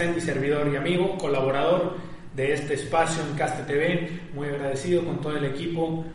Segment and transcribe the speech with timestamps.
[0.00, 1.98] Resendi, servidor y amigo, colaborador
[2.34, 4.08] de este espacio en Caste TV.
[4.32, 6.06] Muy agradecido con todo el equipo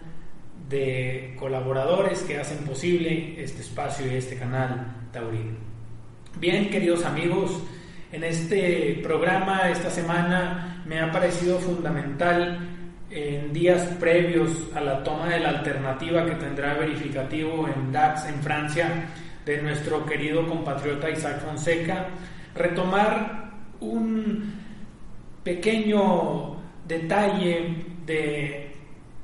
[0.67, 5.57] de colaboradores que hacen posible este espacio y este canal taurino.
[6.39, 7.61] Bien, queridos amigos,
[8.11, 12.57] en este programa esta semana me ha parecido fundamental
[13.11, 18.41] en días previos a la toma de la alternativa que tendrá verificativo en DAX en
[18.41, 19.05] Francia
[19.45, 22.07] de nuestro querido compatriota Isaac Fonseca,
[22.55, 23.44] retomar
[23.79, 24.53] un
[25.43, 28.71] pequeño detalle de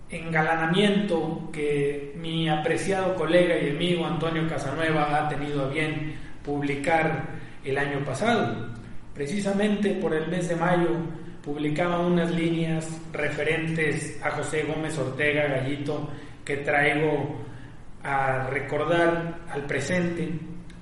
[0.10, 7.30] engalanamiento que mi apreciado colega y amigo Antonio Casanueva ha tenido a bien publicar
[7.64, 8.70] el año pasado.
[9.14, 10.90] Precisamente por el mes de mayo
[11.44, 16.10] publicaba unas líneas referentes a José Gómez Ortega Gallito
[16.46, 17.38] que traigo
[18.04, 20.30] a recordar al presente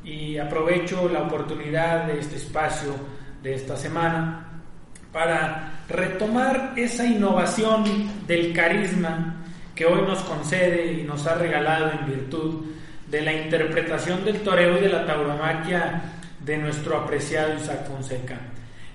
[0.04, 2.96] y aprovecho la oportunidad de este espacio
[3.42, 4.46] de esta semana
[5.12, 7.84] para retomar esa innovación
[8.28, 9.38] del carisma
[9.74, 12.66] que hoy nos concede y nos ha regalado en virtud
[13.08, 16.02] de la interpretación del toreo y de la tauromaquia
[16.46, 18.38] de nuestro apreciado Isaac Fonseca.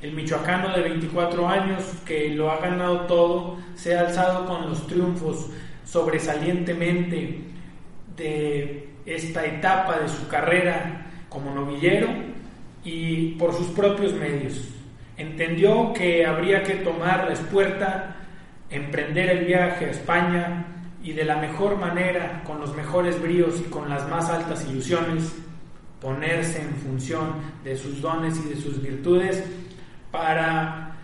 [0.00, 4.86] El michoacano de 24 años que lo ha ganado todo se ha alzado con los
[4.86, 5.48] triunfos
[5.84, 7.40] sobresalientemente
[8.16, 12.33] de esta etapa de su carrera como novillero
[12.84, 14.68] y por sus propios medios.
[15.16, 18.16] Entendió que habría que tomar la espuerta,
[18.68, 20.66] emprender el viaje a España
[21.02, 25.32] y de la mejor manera, con los mejores bríos y con las más altas ilusiones,
[26.00, 29.42] ponerse en función de sus dones y de sus virtudes
[30.10, 30.96] para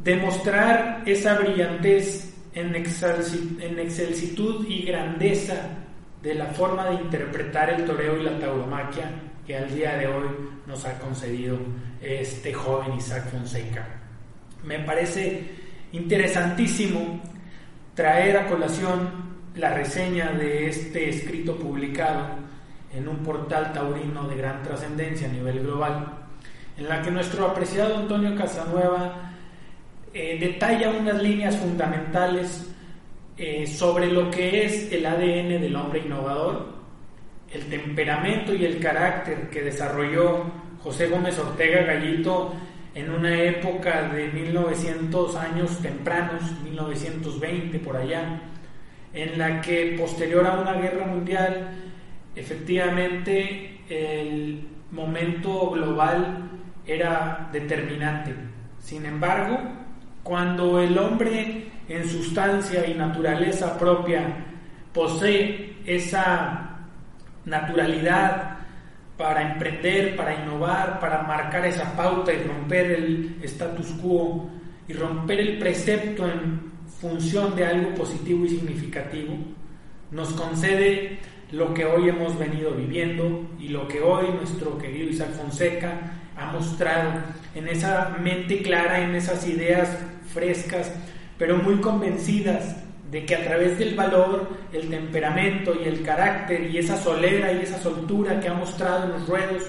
[0.00, 5.70] demostrar esa brillantez en, en excelsitud y grandeza
[6.22, 9.10] de la forma de interpretar el toreo y la tauromaquia
[9.48, 10.28] que al día de hoy
[10.66, 11.56] nos ha concedido
[12.02, 13.88] este joven Isaac Fonseca.
[14.62, 15.42] Me parece
[15.92, 17.22] interesantísimo
[17.94, 19.08] traer a colación
[19.54, 22.26] la reseña de este escrito publicado
[22.94, 26.06] en un portal taurino de gran trascendencia a nivel global,
[26.76, 29.32] en la que nuestro apreciado Antonio Casanueva
[30.12, 32.70] eh, detalla unas líneas fundamentales
[33.38, 36.77] eh, sobre lo que es el ADN del hombre innovador,
[37.52, 40.44] el temperamento y el carácter que desarrolló
[40.82, 42.54] José Gómez Ortega Gallito
[42.94, 48.40] en una época de 1900 años tempranos, 1920 por allá,
[49.12, 51.70] en la que posterior a una guerra mundial,
[52.34, 56.50] efectivamente el momento global
[56.86, 58.34] era determinante.
[58.80, 59.58] Sin embargo,
[60.22, 64.44] cuando el hombre en sustancia y naturaleza propia
[64.92, 66.67] posee esa
[67.48, 68.58] naturalidad
[69.16, 74.48] para emprender, para innovar, para marcar esa pauta y romper el status quo
[74.86, 79.36] y romper el precepto en función de algo positivo y significativo,
[80.10, 81.18] nos concede
[81.50, 86.52] lo que hoy hemos venido viviendo y lo que hoy nuestro querido Isaac Fonseca ha
[86.52, 87.20] mostrado
[87.54, 89.98] en esa mente clara, en esas ideas
[90.32, 90.92] frescas,
[91.36, 92.76] pero muy convencidas
[93.10, 97.62] de que a través del valor, el temperamento y el carácter y esa solera y
[97.62, 99.62] esa soltura que ha mostrado en los ruedos,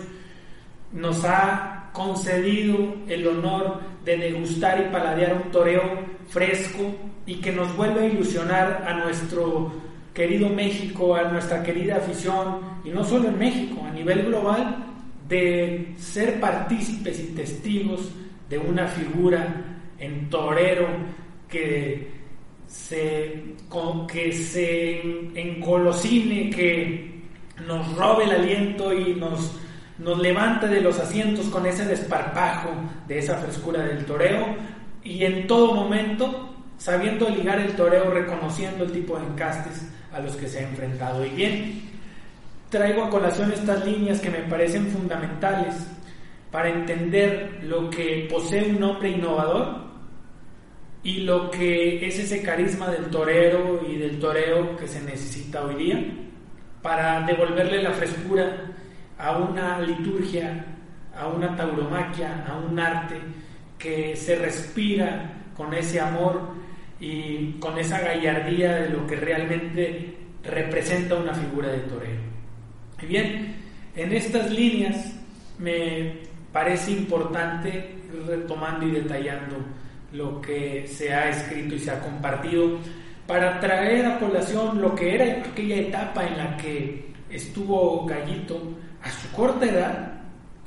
[0.92, 5.84] nos ha concedido el honor de degustar y paladear un toreo
[6.28, 9.72] fresco y que nos vuelve a ilusionar a nuestro
[10.14, 14.86] querido México, a nuestra querida afición, y no solo en México, a nivel global,
[15.28, 18.12] de ser partícipes y testigos
[18.50, 20.88] de una figura en torero
[21.48, 22.19] que
[22.70, 23.56] se,
[24.08, 25.02] que se
[25.34, 27.20] encolocine, que
[27.66, 29.60] nos robe el aliento y nos,
[29.98, 32.70] nos levante de los asientos con ese desparpajo
[33.08, 34.56] de esa frescura del toreo
[35.04, 40.36] y en todo momento sabiendo ligar el toreo, reconociendo el tipo de encastes a los
[40.36, 41.26] que se ha enfrentado.
[41.26, 41.82] Y bien,
[42.70, 45.76] traigo a colación estas líneas que me parecen fundamentales
[46.52, 49.89] para entender lo que posee un hombre innovador
[51.04, 55.76] y lo que es ese carisma del torero y del toreo que se necesita hoy
[55.76, 56.06] día
[56.82, 58.66] para devolverle la frescura
[59.18, 60.66] a una liturgia,
[61.16, 63.16] a una tauromaquia, a un arte
[63.78, 66.54] que se respira con ese amor
[67.00, 72.22] y con esa gallardía de lo que realmente representa una figura de torero.
[73.02, 73.56] Y bien,
[73.96, 75.16] en estas líneas
[75.58, 76.18] me
[76.52, 77.96] parece importante
[78.26, 79.58] retomando y detallando
[80.12, 82.78] lo que se ha escrito y se ha compartido
[83.28, 88.60] para traer a colación lo que era aquella etapa en la que estuvo Gallito
[89.04, 90.20] a su corta edad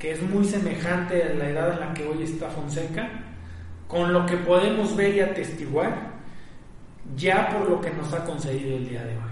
[0.03, 3.09] que es muy semejante a la edad en la que hoy está Fonseca,
[3.87, 6.11] con lo que podemos ver y atestiguar,
[7.15, 9.31] ya por lo que nos ha concedido el día de hoy.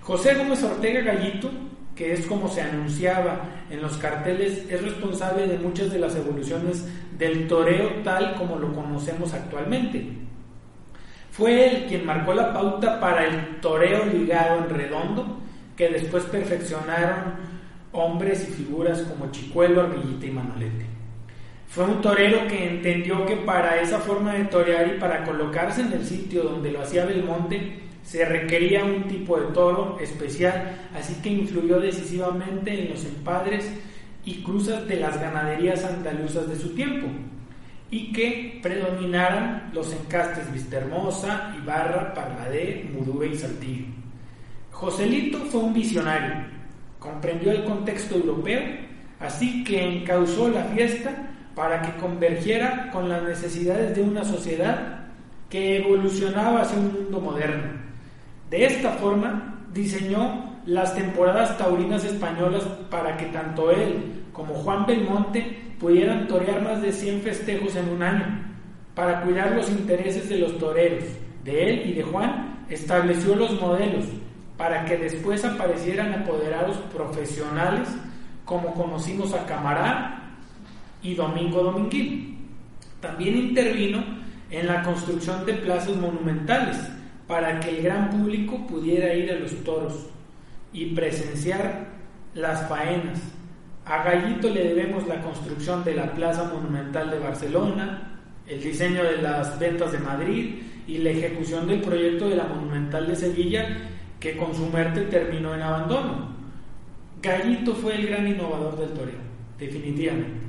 [0.00, 1.50] José Gómez Ortega Gallito,
[1.98, 6.86] que es como se anunciaba en los carteles, es responsable de muchas de las evoluciones
[7.18, 10.06] del toreo tal como lo conocemos actualmente.
[11.32, 15.38] Fue él quien marcó la pauta para el toreo ligado en redondo,
[15.76, 17.34] que después perfeccionaron
[17.90, 20.86] hombres y figuras como Chicuelo, Arguillita y Manolete.
[21.66, 25.92] Fue un torero que entendió que para esa forma de torear y para colocarse en
[25.92, 31.28] el sitio donde lo hacía Belmonte, se requería un tipo de toro especial, así que
[31.28, 33.70] influyó decisivamente en los empadres
[34.24, 37.06] y cruzas de las ganaderías andaluzas de su tiempo,
[37.90, 43.84] y que predominaran los encastes Vistahermosa, Ibarra, Parladé, Mudube y Saltillo.
[44.70, 46.46] Joselito fue un visionario,
[46.98, 48.62] comprendió el contexto europeo,
[49.20, 51.10] así que encauzó la fiesta
[51.54, 55.10] para que convergiera con las necesidades de una sociedad
[55.50, 57.87] que evolucionaba hacia un mundo moderno.
[58.50, 65.62] De esta forma, diseñó las temporadas taurinas españolas para que tanto él como Juan Belmonte
[65.78, 68.26] pudieran torear más de 100 festejos en un año.
[68.94, 71.04] Para cuidar los intereses de los toreros,
[71.44, 74.04] de él y de Juan, estableció los modelos
[74.56, 77.88] para que después aparecieran apoderados profesionales
[78.44, 80.36] como conocimos a Camará
[81.02, 82.48] y Domingo Dominguín.
[83.00, 84.02] También intervino
[84.50, 86.76] en la construcción de plazas monumentales
[87.28, 90.06] para que el gran público pudiera ir a los toros
[90.72, 91.86] y presenciar
[92.34, 93.20] las faenas.
[93.84, 99.18] A Gallito le debemos la construcción de la Plaza Monumental de Barcelona, el diseño de
[99.18, 103.76] las ventas de Madrid y la ejecución del proyecto de la Monumental de Sevilla
[104.18, 106.28] que con su muerte terminó en abandono.
[107.20, 109.20] Gallito fue el gran innovador del toreo,
[109.58, 110.40] definitivamente.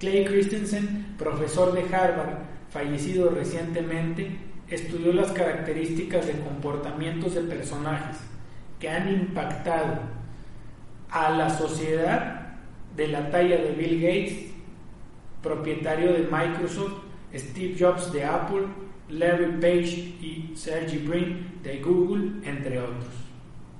[0.00, 2.38] Clay Christensen, profesor de Harvard,
[2.70, 8.18] fallecido recientemente, estudió las características de comportamientos de personajes
[8.78, 10.00] que han impactado
[11.10, 12.56] a la sociedad
[12.96, 14.52] de la talla de Bill Gates,
[15.42, 17.02] propietario de Microsoft,
[17.34, 18.66] Steve Jobs de Apple,
[19.08, 23.06] Larry Page y Sergey Brin de Google, entre otros.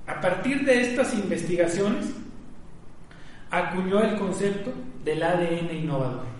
[0.07, 2.13] A partir de estas investigaciones,
[3.49, 4.73] acuñó el concepto
[5.03, 6.31] del ADN innovador.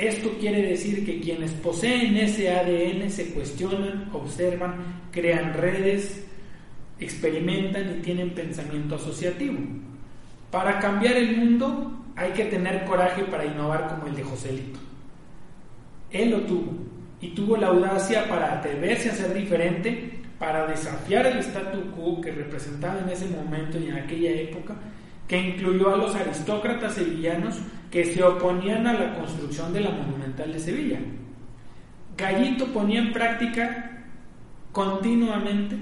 [0.00, 4.76] Esto quiere decir que quienes poseen ese ADN se cuestionan, observan,
[5.12, 6.24] crean redes,
[6.98, 9.58] experimentan y tienen pensamiento asociativo.
[10.50, 14.80] Para cambiar el mundo hay que tener coraje para innovar como el de Joselito.
[16.10, 16.72] Él lo tuvo
[17.20, 22.32] y tuvo la audacia para atreverse a ser diferente, para desafiar el statu quo que
[22.32, 24.76] representaba en ese momento y en aquella época
[25.30, 30.52] que incluyó a los aristócratas sevillanos que se oponían a la construcción de la Monumental
[30.52, 30.98] de Sevilla.
[32.16, 34.08] Gallito ponía en práctica
[34.72, 35.76] continuamente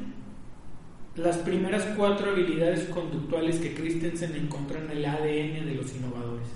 [1.17, 6.49] las primeras cuatro habilidades conductuales que Christensen encontró en el ADN de los innovadores.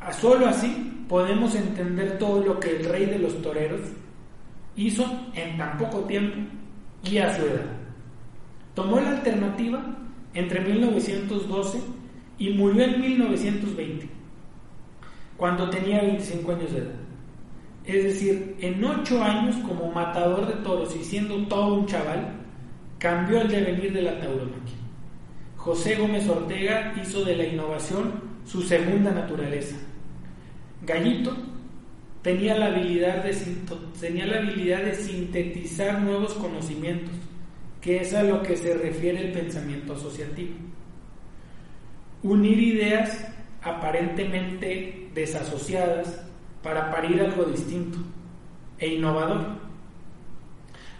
[0.00, 3.80] A solo así podemos entender todo lo que el rey de los toreros
[4.74, 6.36] hizo en tan poco tiempo
[7.04, 7.66] y a su edad.
[8.74, 10.00] Tomó la alternativa
[10.34, 11.78] entre 1912
[12.38, 14.08] y murió en 1920,
[15.36, 16.94] cuando tenía 25 años de edad.
[17.84, 22.32] Es decir, en 8 años como matador de toros y siendo todo un chaval,
[22.98, 24.74] cambió el devenir de la tauromaquia.
[25.56, 28.12] José Gómez Ortega hizo de la innovación
[28.44, 29.76] su segunda naturaleza.
[30.82, 31.34] Gallito
[32.22, 33.34] tenía la habilidad de,
[34.00, 37.12] tenía la habilidad de sintetizar nuevos conocimientos
[37.84, 40.54] que es a lo que se refiere el pensamiento asociativo.
[42.22, 43.28] Unir ideas
[43.60, 46.24] aparentemente desasociadas
[46.62, 47.98] para parir algo distinto
[48.78, 49.58] e innovador.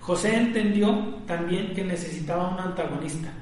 [0.00, 3.32] José entendió también que necesitaba un antagonista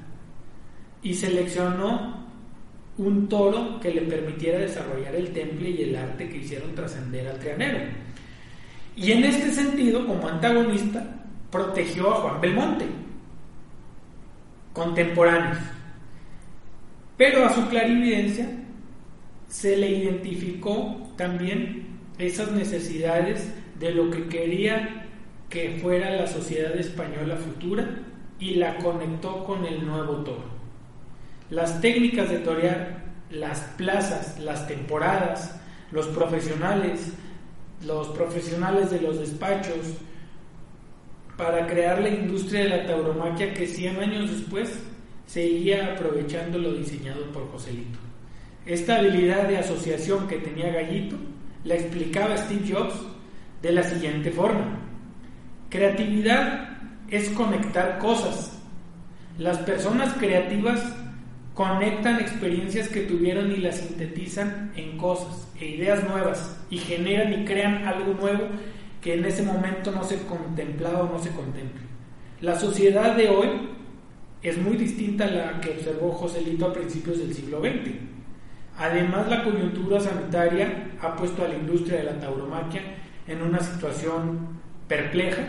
[1.03, 2.25] y seleccionó
[2.97, 7.41] un toro que le permitiera desarrollar el temple y el arte que hicieron trascender al
[7.41, 7.81] trianero.
[8.95, 11.05] Y en este sentido, como antagonista,
[11.51, 12.87] protegió a Juan Belmonte,
[14.73, 15.59] contemporáneos.
[17.17, 18.49] Pero a su clarividencia
[19.49, 25.07] se le identificó también esas necesidades de lo que quería
[25.49, 27.87] que fuera la sociedad española futura
[28.39, 30.45] y la conectó con el nuevo toro.
[31.51, 35.61] Las técnicas de torear, las plazas, las temporadas,
[35.91, 37.13] los profesionales,
[37.85, 39.99] los profesionales de los despachos,
[41.37, 44.79] para crear la industria de la tauromaquia que 100 años después
[45.27, 47.99] seguía aprovechando lo diseñado por Joselito.
[48.67, 51.17] esta habilidad de asociación que tenía Gallito
[51.65, 52.95] la explicaba Steve Jobs
[53.63, 54.79] de la siguiente forma.
[55.71, 56.69] Creatividad
[57.09, 58.59] es conectar cosas.
[59.39, 60.83] Las personas creativas
[61.55, 67.45] conectan experiencias que tuvieron y las sintetizan en cosas e ideas nuevas y generan y
[67.45, 68.49] crean algo nuevo
[69.03, 71.83] que en ese momento no se contemplaba o no se contempla.
[72.41, 73.49] La sociedad de hoy
[74.41, 77.95] es muy distinta a la que observó Joselito a principios del siglo XX.
[78.79, 82.83] Además, la coyuntura sanitaria ha puesto a la industria de la tauromaquia
[83.27, 85.43] en una situación perpleja,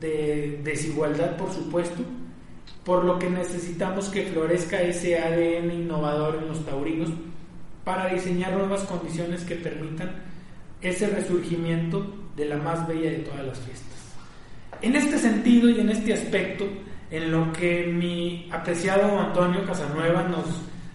[0.00, 2.02] de desigualdad, por supuesto,
[2.84, 7.08] por lo que necesitamos que florezca ese ADN innovador en los taurinos
[7.84, 10.10] para diseñar nuevas condiciones que permitan
[10.82, 13.86] ese resurgimiento de la más bella de todas las fiestas.
[14.82, 16.66] En este sentido y en este aspecto,
[17.10, 20.44] en lo que mi apreciado Antonio Casanueva nos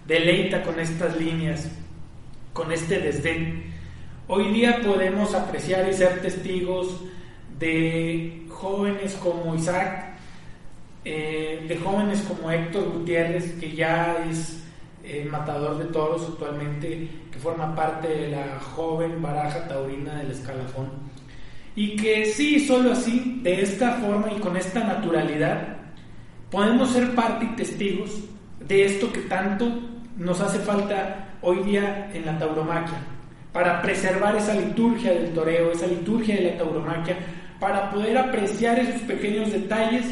[0.06, 1.70] deleita con estas líneas,
[2.52, 3.64] con este desdén,
[4.28, 7.00] hoy día podemos apreciar y ser testigos
[7.58, 10.12] de jóvenes como Isaac,
[11.04, 14.62] eh, de jóvenes como Héctor Gutiérrez, que ya es
[15.02, 20.90] eh, matador de toros actualmente, que forma parte de la joven baraja taurina del escalafón.
[21.74, 25.76] Y que sí, solo así, de esta forma y con esta naturalidad,
[26.50, 28.10] podemos ser parte y testigos
[28.60, 29.68] de esto que tanto
[30.16, 32.98] nos hace falta hoy día en la tauromaquia,
[33.52, 37.16] para preservar esa liturgia del toreo, esa liturgia de la tauromaquia,
[37.58, 40.06] para poder apreciar esos pequeños detalles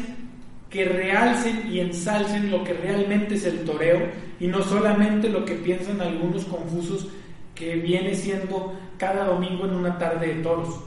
[0.69, 3.99] que realcen y ensalcen lo que realmente es el toreo
[4.39, 7.07] y no solamente lo que piensan algunos confusos
[7.53, 10.79] que viene siendo cada domingo en una tarde de toros,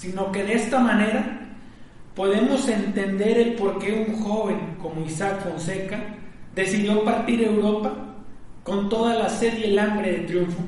[0.00, 1.40] sino que de esta manera
[2.14, 6.00] podemos entender el por qué un joven como Isaac Fonseca
[6.54, 7.92] decidió partir a Europa
[8.62, 10.62] con toda la sed y el hambre de triunfo,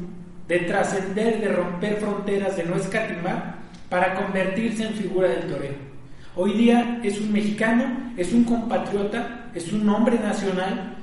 [0.49, 3.57] de trascender, de romper fronteras, de no escatimar,
[3.89, 5.75] para convertirse en figura del toreo.
[6.37, 7.85] Hoy día es un mexicano,
[8.19, 10.97] es un compatriota, es un hombre nacional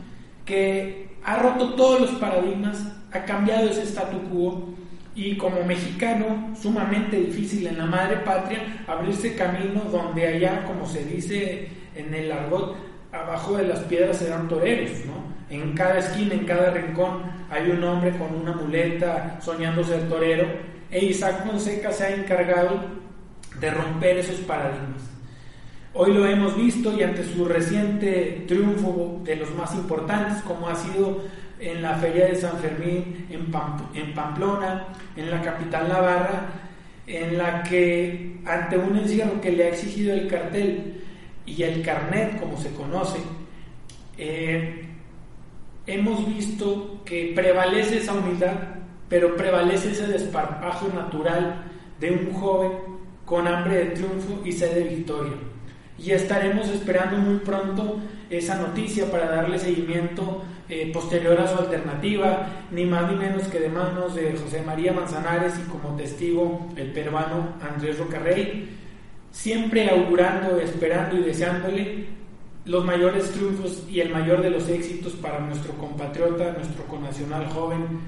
[0.45, 2.77] que ha roto todos los paradigmas,
[3.11, 4.75] ha cambiado ese statu quo
[5.19, 11.03] y como mexicano sumamente difícil en la madre patria abrirse camino donde allá, como se
[11.03, 12.77] dice en el argot,
[13.11, 15.27] abajo de las piedras se dan toreros, ¿no?
[15.53, 20.47] En cada esquina, en cada rincón hay un hombre con una muleta soñando ser torero
[20.89, 22.79] e Isaac Monseca se ha encargado
[23.59, 25.01] de romper esos paradigmas.
[25.93, 30.75] Hoy lo hemos visto y ante su reciente triunfo de los más importantes, como ha
[30.75, 31.23] sido
[31.59, 36.45] en la Feria de San Fermín en, Pamplona, en la capital Navarra,
[37.05, 41.03] en la que ante un encierro que le ha exigido el cartel
[41.45, 43.19] y el carnet, como se conoce,
[44.17, 44.85] eh,
[45.87, 48.53] hemos visto que prevalece esa humildad,
[49.09, 51.63] pero prevalece ese desparpajo natural
[51.99, 52.71] de un joven
[53.25, 55.33] con hambre de triunfo y sed de victoria.
[55.97, 57.99] Y estaremos esperando muy pronto
[58.29, 63.59] esa noticia para darle seguimiento eh, posterior a su alternativa, ni más ni menos que
[63.59, 68.69] de manos de José María Manzanares y como testigo el peruano Andrés Rocarrey,
[69.31, 72.05] siempre augurando, esperando y deseándole
[72.65, 77.99] los mayores triunfos y el mayor de los éxitos para nuestro compatriota, nuestro conacional joven,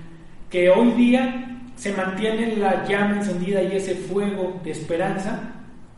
[0.49, 5.51] que hoy día se mantiene la llama encendida y ese fuego de esperanza,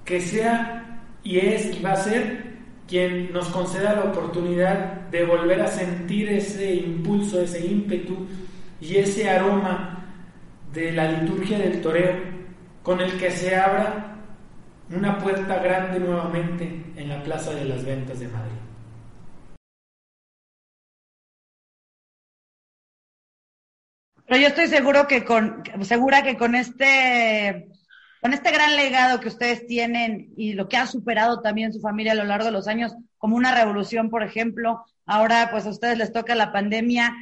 [0.05, 2.52] que sea y es y va a ser
[2.93, 8.27] quien nos conceda la oportunidad de volver a sentir ese impulso, ese ímpetu
[8.79, 10.05] y ese aroma
[10.71, 12.13] de la liturgia del toreo
[12.83, 14.19] con el que se abra
[14.91, 18.57] una puerta grande nuevamente en la Plaza de las Ventas de Madrid.
[24.27, 27.71] Pero yo estoy seguro que con, segura que con este
[28.23, 32.13] con este gran legado que ustedes tienen y lo que ha superado también su familia
[32.13, 35.97] a lo largo de los años, como una revolución, por ejemplo, ahora pues a ustedes
[35.97, 37.13] les toca la pandemia,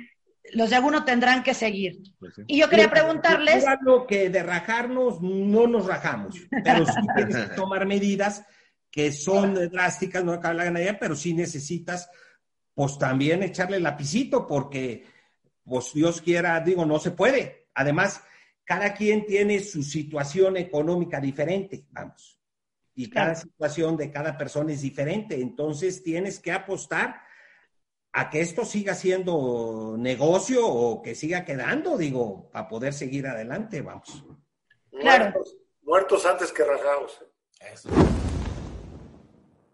[0.54, 2.04] los de alguno tendrán que seguir.
[2.20, 3.64] Pues y yo quería preguntarles...
[3.64, 8.46] Claro que de rajarnos no nos rajamos, pero sí tienes que tomar medidas
[8.92, 12.12] que son drásticas, no acaba la ganadería, pero sí necesitas
[12.76, 15.04] pues también echarle lapicito porque
[15.64, 17.70] pues Dios quiera, digo, no se puede.
[17.74, 18.22] Además,
[18.72, 22.40] cada quien tiene su situación económica diferente, vamos.
[22.96, 25.42] Y cada situación de cada persona es diferente.
[25.42, 27.22] Entonces tienes que apostar
[28.14, 33.82] a que esto siga siendo negocio o que siga quedando, digo, para poder seguir adelante,
[33.82, 34.24] vamos.
[34.98, 35.34] Claro.
[35.82, 37.26] Muertos, antes que rajados.
[37.60, 37.90] Eso.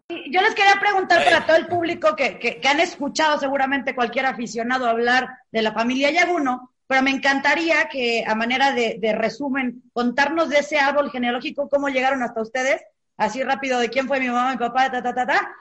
[0.09, 4.87] Yo les quería preguntar para todo el público que, que, han escuchado seguramente cualquier aficionado
[4.87, 10.49] hablar de la familia Yaguno, pero me encantaría que a manera de, de resumen, contarnos
[10.49, 12.81] de ese árbol genealógico, cómo llegaron hasta ustedes,
[13.17, 15.55] así rápido, de quién fue mi mamá, mi papá, ta, ta, ta, ta,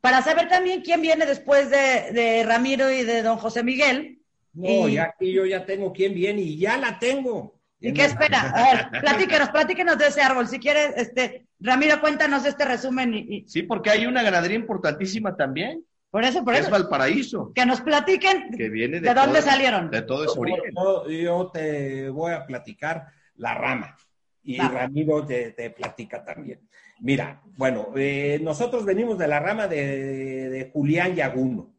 [0.00, 4.18] para saber también quién viene después de, de Ramiro y de don José Miguel.
[4.52, 7.54] No, Y- ya aquí yo ya tengo quién viene y ya la tengo.
[7.78, 8.40] ¿Y qué espera?
[8.40, 10.48] A ver, platíquenos, platíquenos de ese árbol.
[10.48, 15.36] Si quieres, este, Ramiro, cuéntanos este resumen y, y- Sí, porque hay una ganadería importantísima
[15.36, 15.84] también,
[16.16, 19.50] por eso, por eso, es Valparaíso, que nos platiquen que viene de, de dónde todo-
[19.50, 19.90] salieron.
[19.90, 20.72] De todo ese origen.
[20.74, 23.94] Yo, yo te voy a platicar la rama
[24.42, 24.68] y Va.
[24.68, 26.60] Ramiro te, te platica también.
[27.00, 31.74] Mira, bueno, eh, nosotros venimos de la rama de, de Julián Yaguno.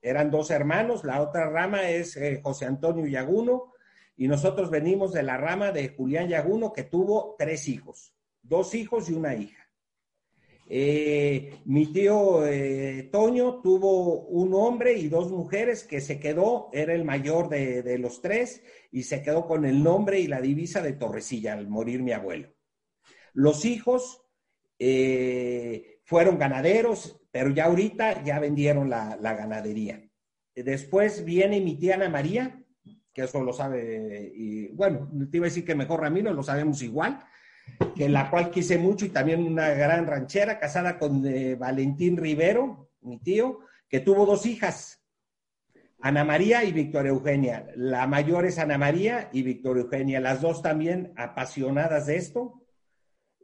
[0.00, 3.72] Eran dos hermanos, la otra rama es eh, José Antonio Yaguno
[4.16, 9.10] y nosotros venimos de la rama de Julián Yaguno que tuvo tres hijos, dos hijos
[9.10, 9.61] y una hija.
[10.74, 16.94] Eh, mi tío eh, Toño tuvo un hombre y dos mujeres que se quedó, era
[16.94, 20.94] el mayor de, los tres y se quedó con el nombre y la divisa de
[20.94, 22.54] Torrecilla al morir mi abuelo.
[23.34, 24.22] Los hijos
[24.78, 30.02] eh, fueron ganaderos, pero ya ahorita ya vendieron la, la ganadería.
[30.54, 32.64] Después viene mi tía Ana María,
[33.12, 36.80] que eso lo sabe, y bueno, te iba a decir que mejor Ramiro, lo sabemos
[36.80, 37.22] igual
[37.94, 42.90] que la cual quise mucho y también una gran ranchera, casada con eh, Valentín Rivero,
[43.02, 45.02] mi tío, que tuvo dos hijas,
[46.00, 47.66] Ana María y Victoria Eugenia.
[47.76, 52.62] La mayor es Ana María y Victoria Eugenia, las dos también apasionadas de esto,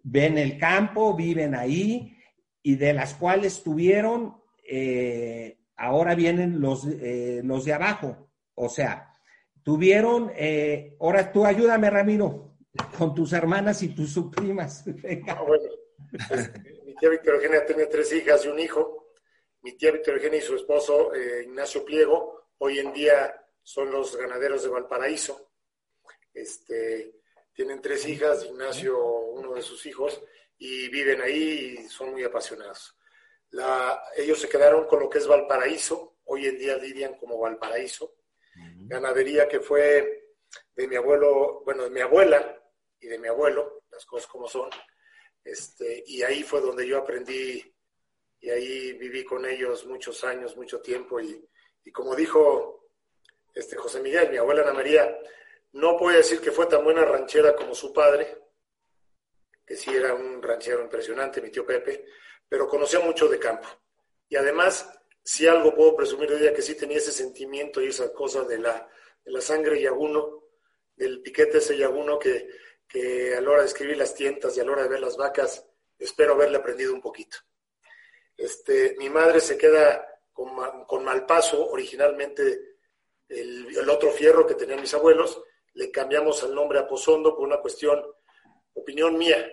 [0.03, 2.17] ven el campo, viven ahí
[2.63, 4.37] y de las cuales tuvieron,
[4.69, 9.13] eh, ahora vienen los, eh, los de abajo, o sea,
[9.63, 12.48] tuvieron, eh, ahora tú ayúdame Ramiro,
[12.97, 14.85] con tus hermanas y tus subprimas.
[15.03, 15.35] Venga.
[15.39, 15.65] Ah, bueno,
[16.29, 16.51] pues,
[16.85, 19.13] mi tía Victoria Eugenia tenía tres hijas y un hijo.
[19.63, 24.17] Mi tía Victoria Eugenia y su esposo eh, Ignacio Pliego, hoy en día son los
[24.17, 25.51] ganaderos de Valparaíso.
[26.33, 27.15] Este,
[27.53, 30.23] tienen tres hijas, Ignacio, uno de sus hijos,
[30.57, 32.97] y viven ahí y son muy apasionados.
[33.51, 38.15] La- ellos se quedaron con lo que es Valparaíso, hoy en día lidian como Valparaíso,
[38.87, 40.35] ganadería que fue
[40.75, 42.58] de mi abuelo, bueno, de mi abuela
[43.01, 44.71] y de mi abuelo, las cosas como son.
[45.45, 47.63] Este, y ahí fue donde yo aprendí
[48.41, 51.21] y ahí viví con ellos muchos años, mucho tiempo.
[51.21, 51.49] Y,
[51.85, 52.91] y como dijo
[53.55, 55.19] este José Miguel, mi abuela Ana María,
[55.73, 58.39] no puedo decir que fue tan buena ranchera como su padre,
[59.67, 62.07] que sí era un ranchero impresionante, mi tío Pepe,
[62.49, 63.69] pero conocía mucho de campo.
[64.29, 64.91] Y además,
[65.23, 68.59] si algo puedo presumir de ella, que sí tenía ese sentimiento y esa cosa de
[68.59, 68.89] la,
[69.25, 70.45] de la sangre yaguno,
[70.97, 72.49] del piquete ese yaguno que,
[72.89, 75.17] que a la hora de escribir las tientas y a la hora de ver las
[75.17, 75.67] vacas,
[75.99, 77.37] espero haberle aprendido un poquito.
[78.37, 80.51] Este, mi madre se queda con,
[80.87, 82.77] con Malpaso, originalmente
[83.29, 85.43] el, el otro fierro que tenían mis abuelos,
[85.75, 88.03] le cambiamos el nombre a Pozondo por una cuestión,
[88.75, 89.53] opinión mía,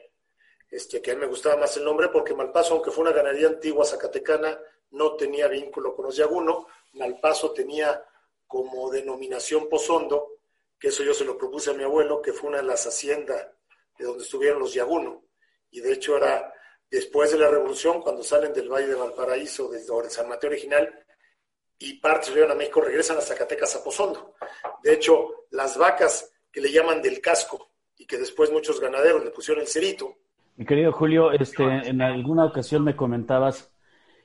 [0.69, 3.47] este, que a mí me gustaba más el nombre porque Malpaso, aunque fue una ganadería
[3.47, 4.59] antigua zacatecana,
[4.91, 6.67] no tenía vínculo con los Yaguno.
[6.93, 8.03] Malpaso tenía
[8.47, 10.34] como denominación Pozondo,
[10.79, 13.47] que eso yo se lo propuse a mi abuelo, que fue una de las haciendas
[13.97, 15.23] de donde estuvieron los Yaguno.
[15.71, 16.53] Y de hecho era
[16.89, 20.93] después de la revolución, cuando salen del Valle de Valparaíso, de San Mateo original,
[21.77, 24.35] y partes llegan a México, regresan a Zacatecas a Pozondo.
[24.83, 29.31] De hecho, las vacas que le llaman del casco y que después muchos ganaderos le
[29.31, 30.15] pusieron el cerito,
[30.55, 33.73] Mi querido Julio, este, en alguna ocasión me comentabas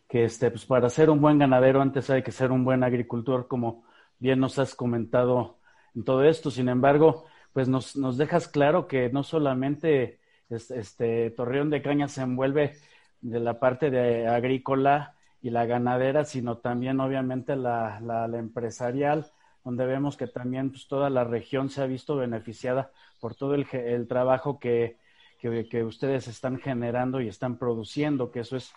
[0.09, 3.49] que este, pues para ser un buen ganadero antes hay que ser un buen agricultor,
[3.49, 3.85] como
[4.19, 5.60] bien nos has comentado
[5.94, 6.50] en todo esto.
[6.50, 12.09] Sin embargo, pues nos, nos dejas claro que no solamente es- este, Torreón de Caña
[12.09, 12.76] se envuelve
[13.20, 19.26] de la parte de agrícola y la ganadera, sino también obviamente la, la, la empresarial,
[19.64, 23.66] donde vemos que también pues, toda la región se ha visto beneficiada por todo el,
[23.72, 24.96] el trabajo que,
[25.38, 28.72] que, que ustedes están generando y están produciendo, que eso es,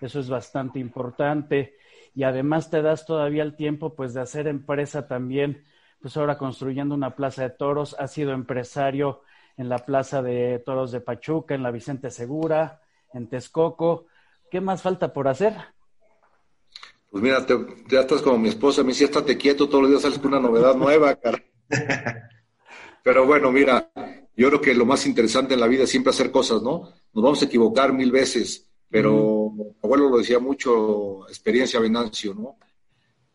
[0.00, 1.74] eso es bastante importante.
[2.14, 5.64] Y además te das todavía el tiempo pues de hacer empresa también,
[6.00, 9.22] pues ahora construyendo una plaza de toros, has sido empresario
[9.56, 12.80] en la plaza de toros de Pachuca, en la Vicente Segura,
[13.12, 14.06] en Texcoco.
[14.50, 15.54] ¿Qué más falta por hacer?
[17.10, 17.56] Pues mira, te-
[17.88, 20.40] ya estás como mi esposa, me dice, estate quieto, todos los días sales con una
[20.40, 21.42] novedad nueva, cara.
[23.02, 23.90] Pero bueno, mira,
[24.36, 26.82] yo creo que lo más interesante en la vida es siempre hacer cosas, ¿no?
[27.12, 32.56] Nos vamos a equivocar mil veces, pero mi abuelo lo decía mucho, experiencia Venancio, ¿no?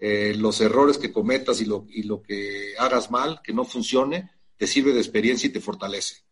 [0.05, 4.31] Eh, los errores que cometas y lo, y lo que hagas mal, que no funcione,
[4.57, 6.25] te sirve de experiencia y te fortalece.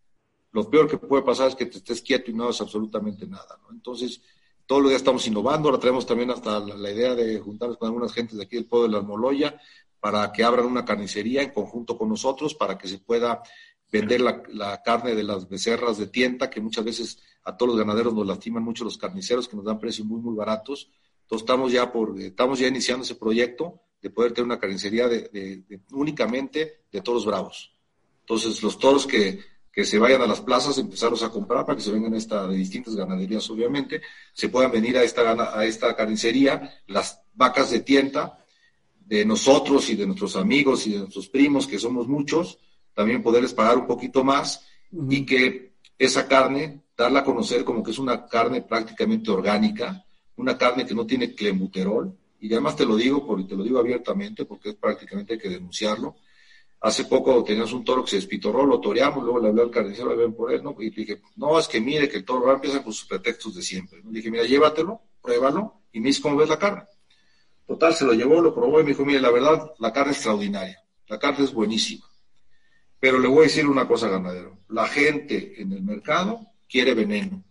[0.51, 3.57] Lo peor que puede pasar es que te estés quieto y no hagas absolutamente nada,
[3.63, 3.71] ¿no?
[3.71, 4.21] Entonces,
[4.65, 8.11] todos los días estamos innovando, ahora traemos también hasta la, idea de juntarnos con algunas
[8.11, 9.57] gentes de aquí del pueblo de la Almoloya
[10.01, 13.41] para que abran una carnicería en conjunto con nosotros, para que se pueda
[13.89, 17.79] vender la, la, carne de las becerras de tienta, que muchas veces a todos los
[17.79, 20.91] ganaderos nos lastiman mucho los carniceros, que nos dan precios muy, muy baratos.
[21.31, 25.29] Entonces estamos ya, por, estamos ya iniciando ese proyecto de poder tener una carnicería de,
[25.29, 27.71] de, de, únicamente de toros bravos.
[28.19, 29.39] Entonces los toros que,
[29.71, 32.57] que se vayan a las plazas, empezarlos a comprar para que se vengan esta, de
[32.57, 34.01] distintas ganaderías, obviamente,
[34.33, 38.43] se puedan venir a esta, a esta carnicería, las vacas de tienta,
[38.99, 42.59] de nosotros y de nuestros amigos y de nuestros primos, que somos muchos,
[42.93, 45.13] también poderles pagar un poquito más uh -huh.
[45.15, 50.05] y que esa carne, darla a conocer como que es una carne prácticamente orgánica,
[50.41, 53.79] una carne que no tiene clenbuterol, y además te lo digo, porque te lo digo
[53.79, 56.15] abiertamente, porque es prácticamente hay que denunciarlo.
[56.81, 60.09] Hace poco teníamos un toro que se despitorró, lo toreamos, luego le hablé al carnicero,
[60.09, 60.75] le ven por él, ¿no?
[60.79, 64.01] Y dije, no, es que mire que el toro empieza con sus pretextos de siempre.
[64.03, 66.83] Le dije, mira, llévatelo, pruébalo, y me dice cómo ves la carne.
[67.67, 70.17] Total, se lo llevó, lo probó y me dijo, mire, la verdad, la carne es
[70.17, 72.05] extraordinaria, la carne es buenísima.
[72.99, 74.57] Pero le voy a decir una cosa, ganadero.
[74.69, 77.43] La gente en el mercado quiere veneno.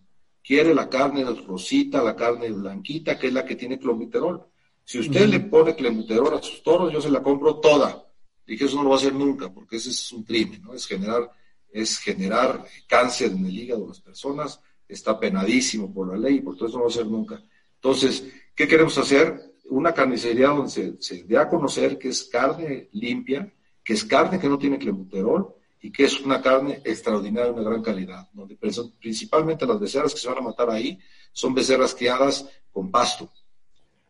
[0.43, 4.43] Quiere la carne rosita, la carne blanquita, que es la que tiene clombuterol.
[4.83, 5.31] Si usted uh -huh.
[5.31, 8.03] le pone clombuterol a sus toros, yo se la compro toda.
[8.45, 10.73] Dije, eso no lo va a hacer nunca, porque ese es un crimen, ¿no?
[10.73, 11.31] Es generar,
[11.71, 16.41] es generar cáncer en el hígado de las personas, está penadísimo por la ley, y
[16.41, 17.41] por todo eso no va a hacer nunca.
[17.75, 19.53] Entonces, ¿qué queremos hacer?
[19.69, 24.39] Una carnicería donde se, se dé a conocer que es carne limpia, que es carne
[24.39, 28.55] que no tiene clenbuterol y que es una carne extraordinaria, una gran calidad, donde
[28.99, 30.99] principalmente las becerras que se van a matar ahí
[31.33, 33.31] son becerras criadas con pasto,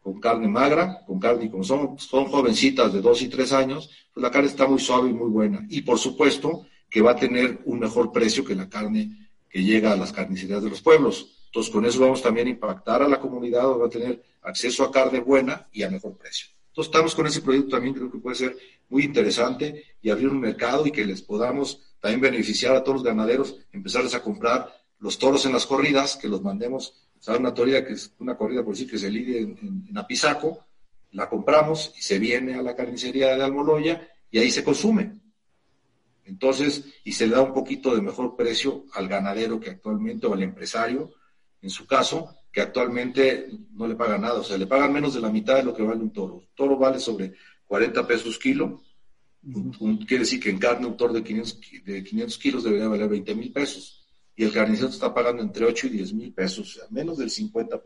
[0.02, 4.22] con carne magra, con carne, y como son, jovencitas de dos y tres años, pues
[4.22, 5.66] la carne está muy suave y muy buena.
[5.70, 9.94] Y por supuesto que va a tener un mejor precio que la carne que llega
[9.94, 11.38] a las carnicerías de los pueblos.
[11.46, 14.92] Entonces con eso vamos también a impactar a la comunidad, va a tener acceso a
[14.92, 16.48] carne buena y a mejor precio.
[16.82, 18.58] Estamos con ese proyecto también, creo que puede ser
[18.89, 23.04] muy interesante y abrir un mercado y que les podamos también beneficiar a todos los
[23.04, 27.39] ganaderos, empezarles a comprar los toros en las corridas, que los mandemos, ¿sabes?
[27.39, 30.65] Una corrida que es una corrida por decir que se lidie en, en, en, Apizaco,
[31.12, 35.20] la compramos y se viene a la carnicería de Almoloya y ahí se consume.
[36.26, 40.34] Entonces, y se le da un poquito de mejor precio al ganadero que actualmente, o
[40.34, 41.12] al empresario,
[41.62, 45.22] en su caso, que actualmente no le paga nada, o sea, le pagan menos de
[45.22, 46.36] la mitad de lo que vale un toro.
[46.36, 47.34] Un toro vale sobre
[47.66, 48.82] 40 pesos kilo,
[49.44, 52.88] un, un, quiere decir que en carne un toro de 500, de 500 kilos debería
[52.88, 56.76] valer 20 mil pesos, y el carnicero está pagando entre 8 y 10 mil pesos,
[56.76, 57.82] o sea, menos del 50%.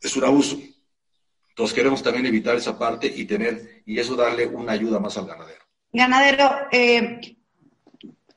[0.00, 0.58] Es un abuso.
[1.48, 5.26] Entonces queremos también evitar esa parte y tener, y eso darle una ayuda más al
[5.26, 5.62] ganadero.
[5.92, 7.20] Ganadero, eh,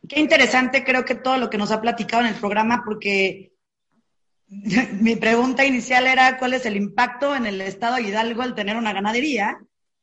[0.08, 3.55] qué interesante creo que todo lo que nos ha platicado en el programa, porque
[5.02, 8.78] mi pregunta inicial era cuál es el impacto en el estado de Hidalgo al tener
[8.78, 9.60] una ganadería.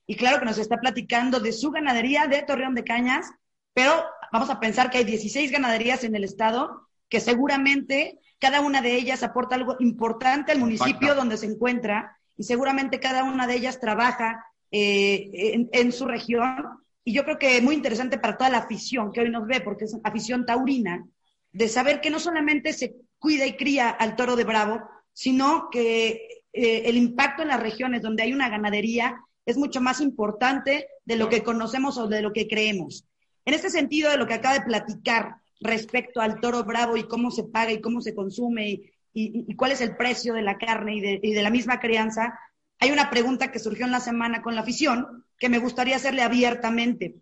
[0.07, 3.31] Y claro que nos está platicando de su ganadería de Torreón de Cañas,
[3.73, 8.83] pero vamos a pensar que hay 16 ganaderías en el estado que seguramente cada una
[8.83, 11.15] de ellas aporta algo importante al municipio Impacta.
[11.15, 16.79] donde se encuentra y seguramente cada una de ellas trabaja eh, en, en, su región.
[17.05, 19.61] Y yo creo que es muy interesante para toda la afición que hoy nos ve,
[19.61, 21.07] porque es afición taurina,
[21.53, 24.83] de saber que no solamente se cuida y cría al toro de Bravo,
[25.13, 30.01] sino que eh, el impacto en las regiones donde hay una ganadería es mucho más
[30.01, 33.07] importante de lo que conocemos o de lo que creemos.
[33.45, 37.31] En este sentido de lo que acaba de platicar respecto al toro bravo y cómo
[37.31, 38.75] se paga y cómo se consume y,
[39.15, 41.79] y, y cuál es el precio de la carne y de, y de, la misma
[41.79, 42.37] crianza,
[42.81, 46.23] hay una pregunta que surgió en la semana con la afición que me gustaría hacerle
[46.23, 47.15] abiertamente.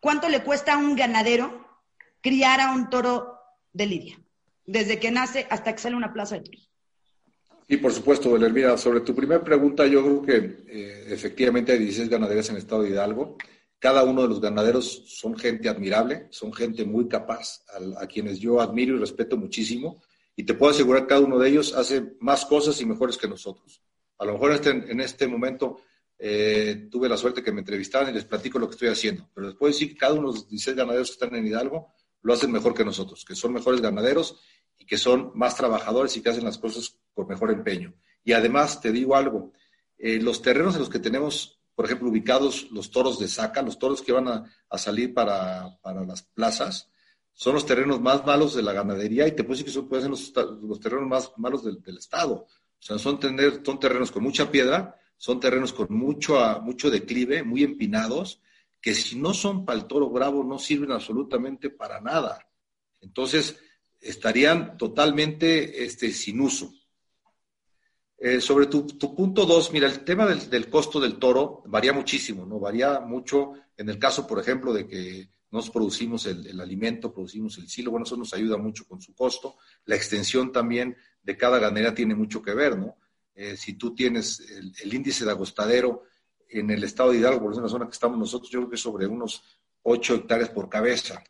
[0.00, 1.64] ¿Cuánto le cuesta a un ganadero
[2.20, 3.38] criar a un toro
[3.72, 4.23] de lidia?
[4.66, 6.70] Desde que nace hasta que sale una plaza de toros.
[7.68, 8.76] Sí, por supuesto, Elvira.
[8.76, 12.82] Sobre tu primera pregunta, yo creo que eh, efectivamente hay 16 ganaderías en el estado
[12.82, 13.36] de Hidalgo.
[13.78, 18.38] Cada uno de los ganaderos son gente admirable, son gente muy capaz, a, a, quienes
[18.38, 20.02] yo admiro y respeto muchísimo.
[20.36, 23.28] Y te puedo asegurar que cada uno de ellos hace más cosas y mejores que
[23.28, 23.82] nosotros.
[24.18, 25.80] A lo mejor en este, en este momento
[26.18, 29.28] eh, tuve la suerte que me entrevistaran y les platico lo que estoy haciendo.
[29.34, 31.92] Pero les puedo decir que cada uno de los 16 ganaderos que están en Hidalgo
[32.24, 34.40] lo hacen mejor que nosotros, que son mejores ganaderos
[34.78, 37.94] y que son más trabajadores y que hacen las cosas con mejor empeño.
[38.24, 39.52] Y además, te digo algo,
[39.98, 43.78] eh, los terrenos en los que tenemos, por ejemplo, ubicados los toros de saca, los
[43.78, 46.90] toros que van a, a salir para, para, las plazas,
[47.34, 50.04] son los terrenos más malos de la ganadería y te puedo decir que son, pueden
[50.04, 52.34] ser los, los terrenos más malos del, del, Estado.
[52.34, 57.42] O sea, son, tener, son terrenos con mucha piedra, son terrenos con mucho, mucho declive,
[57.42, 58.40] muy empinados,
[58.84, 62.46] que si no son para el toro bravo no sirven absolutamente para nada.
[63.00, 63.58] Entonces,
[63.98, 66.70] estarían totalmente este, sin uso.
[68.18, 71.94] Eh, sobre tu, tu punto dos, mira, el tema del, del, costo del toro varía
[71.94, 72.60] muchísimo, ¿no?
[72.60, 77.56] Varía mucho en el caso, por ejemplo, de que nos producimos el, el, alimento, producimos
[77.56, 79.56] el silo, bueno, eso nos ayuda mucho con su costo.
[79.86, 82.98] La extensión también de cada ganera tiene mucho que ver, ¿no?
[83.34, 86.04] Eh, si tú tienes el, índice de agostadero
[86.60, 88.76] en el estado de Hidalgo, por en la zona que estamos nosotros, yo creo que
[88.76, 89.42] es sobre unos
[89.82, 91.22] 8 hectáreas por cabeza.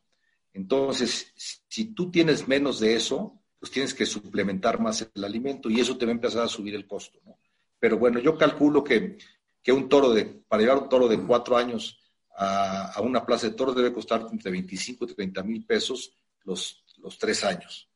[0.53, 1.33] Entonces,
[1.69, 5.97] si tú tienes menos de eso, pues tienes que suplementar más el alimento y eso
[5.97, 7.39] te va a empezar a subir el costo, ¿no?
[7.79, 9.19] Pero bueno, yo calculo que,
[9.63, 11.99] que un toro de, para llevar un toro de cuatro años
[12.37, 16.85] a, a una plaza de toros debe costar entre 25 y 30 mil pesos los,
[16.99, 17.91] los tres años.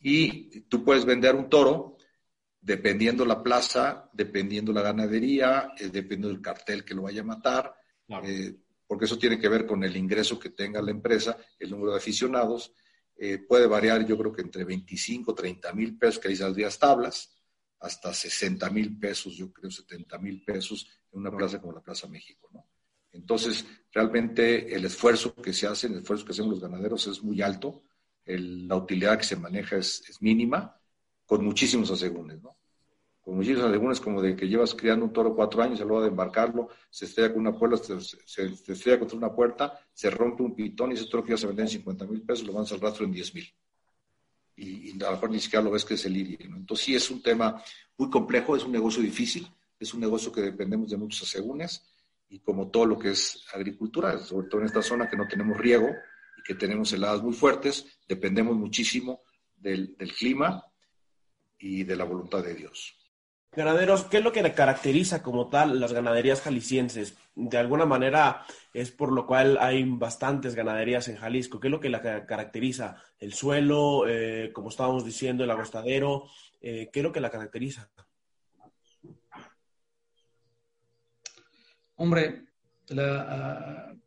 [0.00, 1.97] Y tú puedes vender un toro
[2.60, 7.74] dependiendo la plaza, dependiendo la ganadería, eh, dependiendo del cartel que lo vaya a matar,
[8.06, 8.26] claro.
[8.26, 11.92] eh, porque eso tiene que ver con el ingreso que tenga la empresa, el número
[11.92, 12.72] de aficionados,
[13.16, 17.34] eh, puede variar yo creo que entre 25, 30 mil pesos, que ahí saldrían tablas,
[17.80, 22.08] hasta 60 mil pesos, yo creo 70 mil pesos en una plaza como la Plaza
[22.08, 22.66] México, ¿no?
[23.12, 27.42] Entonces, realmente el esfuerzo que se hace, el esfuerzo que hacen los ganaderos es muy
[27.42, 27.82] alto,
[28.24, 30.77] el, la utilidad que se maneja es, es mínima,
[31.28, 32.56] con muchísimos asegúnes, ¿no?
[33.20, 36.04] Con muchísimos asegúnes como de que llevas criando un toro cuatro años, a la hora
[36.04, 40.08] de embarcarlo, se estrella con una puerta, se, se, se, estrella contra una puerta, se
[40.08, 42.54] rompe un pitón y ese toro que ya se vende en 50 mil pesos, lo
[42.54, 43.54] mandas al rastro en 10 mil.
[44.56, 46.56] Y, a lo mejor ni siquiera lo ves que es el lirie, ¿no?
[46.56, 47.62] Entonces sí es un tema
[47.98, 49.46] muy complejo, es un negocio difícil,
[49.78, 51.86] es un negocio que dependemos de muchos asegúnes
[52.30, 55.58] y como todo lo que es agricultura, sobre todo en esta zona que no tenemos
[55.58, 55.90] riego
[56.38, 59.20] y que tenemos heladas muy fuertes, dependemos muchísimo
[59.54, 60.64] del clima
[61.58, 62.94] y de la voluntad de Dios.
[63.52, 67.16] Ganaderos, ¿qué es lo que caracteriza como tal las ganaderías jaliscienses?
[67.34, 68.44] De alguna manera
[68.74, 71.58] es por lo cual hay bastantes ganaderías en Jalisco.
[71.58, 73.02] ¿Qué es lo que la caracteriza?
[73.18, 76.28] ¿El suelo, eh, como estábamos diciendo, el agostadero?
[76.60, 77.90] Eh, ¿Qué es lo que la caracteriza?
[81.96, 82.44] Hombre,
[82.88, 83.98] la, uh,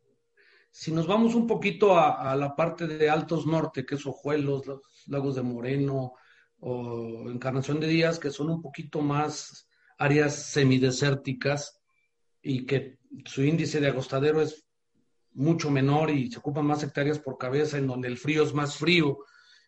[0.70, 4.66] si nos vamos un poquito a, a, la parte de Altos Norte, que es Ojuelos,
[4.66, 6.14] los lagos de Moreno,
[6.64, 11.80] o Encarnación de Díaz, que son un poquito más áreas semidesérticas
[12.40, 14.64] y que su índice de agostadero es
[15.34, 18.76] mucho menor y se ocupan más hectáreas por cabeza, en donde el frío es más
[18.76, 19.18] frío,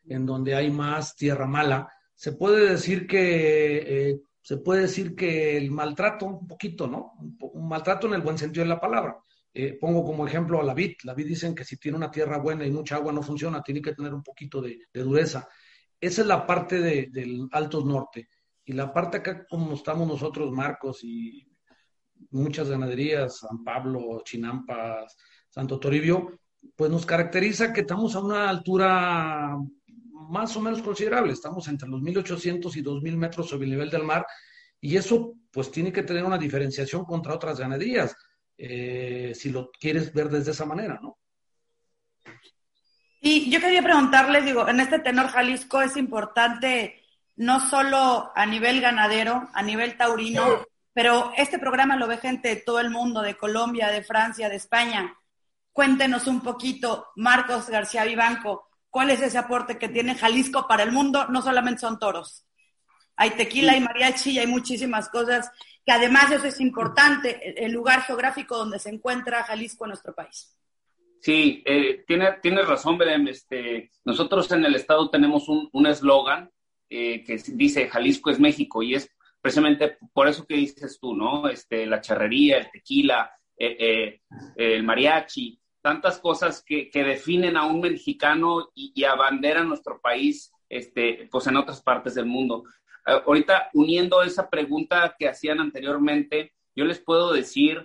[0.07, 1.93] en donde hay más tierra mala.
[2.15, 7.15] Se puede decir que eh, se puede decir que el maltrato, un poquito, ¿no?
[7.19, 9.19] Un, maltrato en el buen sentido de la palabra.
[9.53, 10.93] Eh, pongo como ejemplo a la vid.
[11.03, 13.83] La vid dicen que si tiene una tierra buena y mucha agua no funciona, tiene
[13.83, 15.49] que tener un poquito de dureza.
[16.05, 18.29] Esa es la parte de, del Altos Norte.
[18.67, 21.47] Y la parte acá, como estamos nosotros, Marcos, y
[22.31, 25.17] muchas ganaderías, San Pablo, Chinampas,
[25.49, 26.41] Santo Toribio,
[26.77, 29.57] pues nos caracteriza que estamos a una altura
[30.13, 31.33] más o menos considerable.
[31.33, 34.27] Estamos entre los 1800 y 2000 metros sobre el nivel del mar.
[34.83, 38.15] Y eso, pues, tiene que tener una diferenciación contra otras ganaderías,
[38.59, 41.17] eh, si lo quieres ver desde esa manera, ¿no?
[43.27, 47.03] Y yo quería preguntarles, digo, en este tenor Jalisco es importante
[47.37, 52.57] no solo a nivel ganadero, a nivel taurino, pero este programa lo ve gente de
[52.57, 55.17] todo el mundo, de Colombia, de Francia, de España.
[55.73, 60.93] Cuéntenos un poquito, Marcos García Vivanco, ¿cuál es ese aporte que tiene Jalisco para el
[60.93, 61.27] mundo?
[61.29, 62.45] No solamente son toros.
[63.17, 65.51] Hay tequila, hay mariachi, y hay muchísimas cosas
[65.83, 70.55] que además eso es importante, el lugar geográfico donde se encuentra Jalisco en nuestro país.
[71.25, 73.27] Sí, eh, tiene, razón, Belén.
[73.29, 76.51] Este, nosotros en el estado tenemos un eslogan
[76.97, 79.11] eh, que dice Jalisco es México y es
[79.41, 81.49] precisamente por eso que dices tú, ¿no?
[81.49, 84.21] Este, la charrería, el tequila, eh, eh,
[84.55, 89.05] el mariachi, tantas cosas que, que, definen a un mexicano y, y
[89.65, 92.65] nuestro país, este, pues en otras partes del mundo.
[93.07, 97.85] Uh, ahorita, uniendo esa pregunta que hacían anteriormente, yo les puedo decir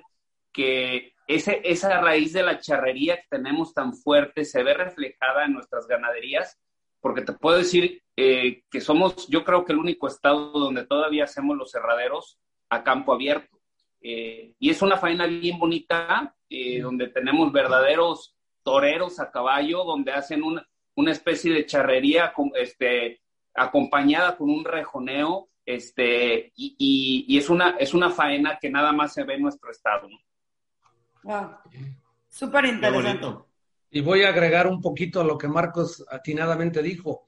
[0.54, 5.54] que ese, esa raíz de la charrería que tenemos tan fuerte se ve reflejada en
[5.54, 6.60] nuestras ganaderías,
[7.00, 11.26] porque te puedo decir eh, que somos, yo creo que el único estado donde todavía
[11.26, 12.39] hacemos los cerraderos
[12.70, 13.60] a campo abierto.
[14.02, 20.12] Eh, y es una faena bien bonita, eh, donde tenemos verdaderos toreros a caballo, donde
[20.13, 23.22] hacen una, una especie de charrería este,
[23.54, 28.92] acompañada con un rejoneo, este, y, y, y, es, una, es una faena que nada
[28.92, 30.10] más se ve en nuestro estado.
[30.10, 30.18] ¿no?
[31.24, 31.58] Wow.
[32.28, 33.28] Súper interesante.
[33.92, 37.24] Y voy a agregar un poquito a lo que Marcos atinadamente dijo.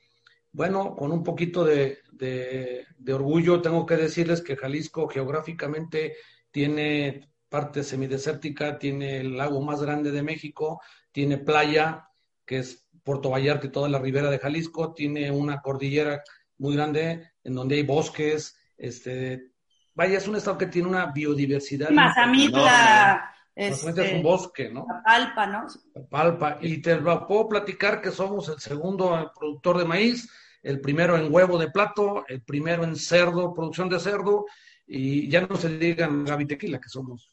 [0.52, 6.16] Bueno, con un poquito de, de, de, orgullo tengo que decirles que Jalisco geográficamente
[6.52, 12.08] tiene parte semidesértica, tiene el lago más grande de México, tiene playa,
[12.46, 16.22] que es Puerto Vallarta y toda la ribera de Jalisco, tiene una cordillera
[16.58, 19.52] muy grande en donde hay bosques, Este,
[19.94, 21.90] vaya, es un estado que tiene una biodiversidad.
[21.90, 23.34] Mazamitla,
[23.70, 24.86] Mazamitla es este, un bosque, ¿no?
[25.04, 25.68] Palpa, ¿no?
[26.10, 26.58] Palpa.
[26.62, 30.30] Y te lo puedo platicar que somos el segundo productor de maíz,
[30.64, 34.46] el primero en huevo de plato, el primero en cerdo, producción de cerdo,
[34.88, 37.30] y ya no se digan Gaby Tequila, que somos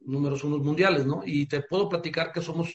[0.00, 1.22] números unos mundiales, ¿no?
[1.24, 2.74] Y te puedo platicar que somos,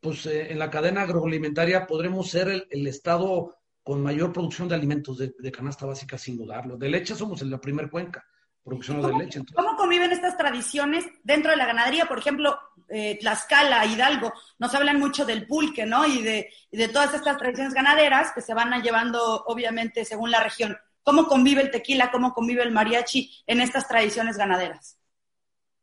[0.00, 4.74] pues eh, en la cadena agroalimentaria podremos ser el, el estado con mayor producción de
[4.74, 6.76] alimentos de, de, canasta básica, sin dudarlo.
[6.76, 8.24] De leche somos en la primer cuenca,
[8.64, 9.38] producción de leche.
[9.38, 9.54] Entonces.
[9.56, 12.06] ¿Cómo conviven estas tradiciones dentro de la ganadería?
[12.06, 16.06] Por ejemplo, eh, Tlaxcala, Hidalgo, nos hablan mucho del pulque, ¿no?
[16.06, 20.42] Y de, y de todas estas tradiciones ganaderas que se van llevando, obviamente, según la
[20.42, 20.76] región.
[21.02, 24.98] ¿Cómo convive el tequila, cómo convive el mariachi en estas tradiciones ganaderas?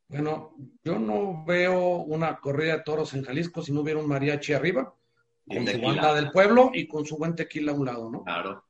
[0.07, 4.53] Bueno, yo no veo una corrida de toros en Jalisco si no hubiera un mariachi
[4.53, 4.93] arriba,
[5.47, 8.23] con su banda del pueblo y con su buen tequila a un lado, ¿no?
[8.23, 8.65] Claro.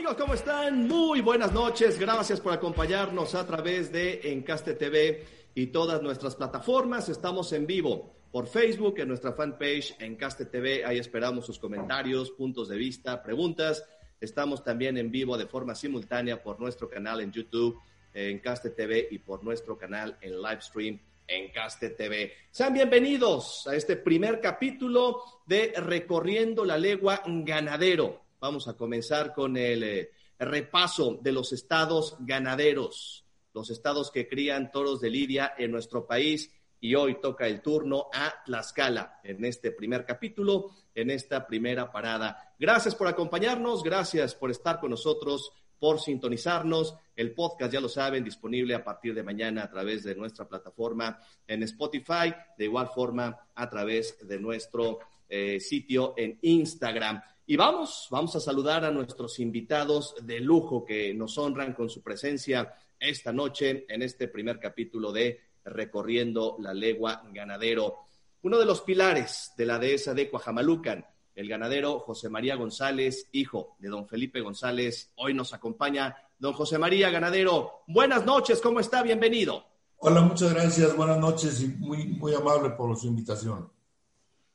[0.00, 0.88] Amigos, ¿cómo están?
[0.88, 1.98] Muy buenas noches.
[1.98, 7.10] Gracias por acompañarnos a través de Encaste TV y todas nuestras plataformas.
[7.10, 10.86] Estamos en vivo por Facebook, en nuestra fanpage Encaste TV.
[10.86, 13.84] Ahí esperamos sus comentarios, puntos de vista, preguntas.
[14.22, 17.78] Estamos también en vivo de forma simultánea por nuestro canal en YouTube,
[18.14, 22.32] Encaste TV, y por nuestro canal en Livestream, Encaste TV.
[22.50, 28.29] Sean bienvenidos a este primer capítulo de Recorriendo la Legua Ganadero.
[28.40, 34.70] Vamos a comenzar con el eh, repaso de los estados ganaderos, los estados que crían
[34.70, 36.50] toros de lidia en nuestro país.
[36.80, 42.54] Y hoy toca el turno a Tlaxcala en este primer capítulo, en esta primera parada.
[42.58, 46.94] Gracias por acompañarnos, gracias por estar con nosotros, por sintonizarnos.
[47.14, 51.20] El podcast, ya lo saben, disponible a partir de mañana a través de nuestra plataforma
[51.46, 57.22] en Spotify, de igual forma a través de nuestro eh, sitio en Instagram.
[57.50, 62.00] Y vamos, vamos a saludar a nuestros invitados de lujo que nos honran con su
[62.00, 68.04] presencia esta noche en este primer capítulo de Recorriendo la Legua Ganadero.
[68.42, 73.74] Uno de los pilares de la dehesa de Coajamalucan, el ganadero José María González, hijo
[73.80, 76.16] de don Felipe González, hoy nos acompaña.
[76.38, 79.02] Don José María Ganadero, buenas noches, ¿cómo está?
[79.02, 79.64] Bienvenido.
[79.96, 83.79] Hola, muchas gracias, buenas noches y muy, muy amable por su invitación.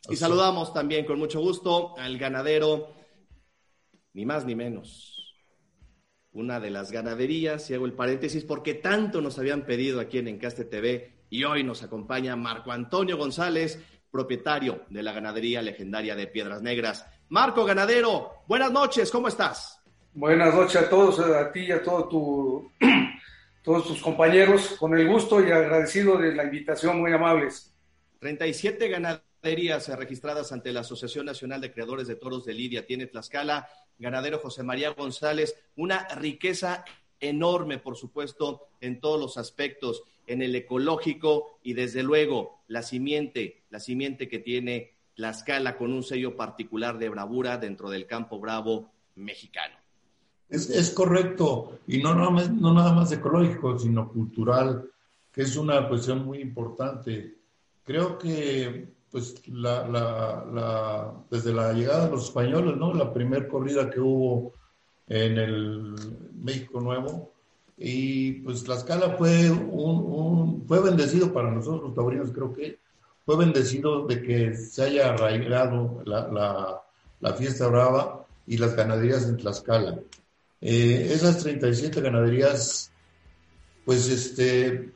[0.09, 2.93] Y saludamos también con mucho gusto al ganadero,
[4.13, 5.35] ni más ni menos,
[6.31, 10.27] una de las ganaderías, y hago el paréntesis porque tanto nos habían pedido aquí en
[10.27, 16.27] Encaste TV, y hoy nos acompaña Marco Antonio González, propietario de la ganadería legendaria de
[16.27, 17.05] Piedras Negras.
[17.29, 19.81] Marco Ganadero, buenas noches, ¿cómo estás?
[20.13, 22.71] Buenas noches a todos, a ti y a todo tu,
[23.63, 27.75] todos tus compañeros, con el gusto y agradecido de la invitación, muy amables.
[28.19, 28.87] 37
[29.97, 33.67] registradas ante la Asociación Nacional de Creadores de Toros de Lidia tiene Tlaxcala,
[33.99, 36.83] ganadero José María González, una riqueza
[37.19, 43.63] enorme, por supuesto, en todos los aspectos, en el ecológico y desde luego la simiente,
[43.69, 48.91] la simiente que tiene Tlaxcala con un sello particular de bravura dentro del campo bravo
[49.15, 49.75] mexicano.
[50.49, 54.89] Es, es correcto, y no, no, no nada más ecológico, sino cultural,
[55.31, 57.35] que es una cuestión muy importante.
[57.83, 62.93] Creo que pues la, la, la, desde la llegada de los españoles, ¿no?
[62.93, 64.51] La primera corrida que hubo
[65.07, 65.95] en el
[66.33, 67.31] México Nuevo,
[67.77, 72.79] y pues Tlaxcala fue, un, un, fue bendecido para nosotros los taurinos, creo que
[73.25, 76.81] fue bendecido de que se haya arraigado la, la,
[77.21, 79.97] la fiesta brava y las ganaderías en Tlaxcala.
[80.59, 82.91] Eh, esas 37 ganaderías,
[83.85, 84.89] pues este,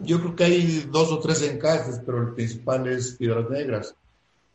[0.00, 3.94] yo creo que hay dos o tres encajes, pero el principal es Piedras Negras.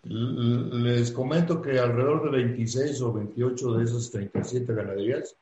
[0.04, 5.36] Les comento que alrededor de 26 o 28 de esas 37 ganaderías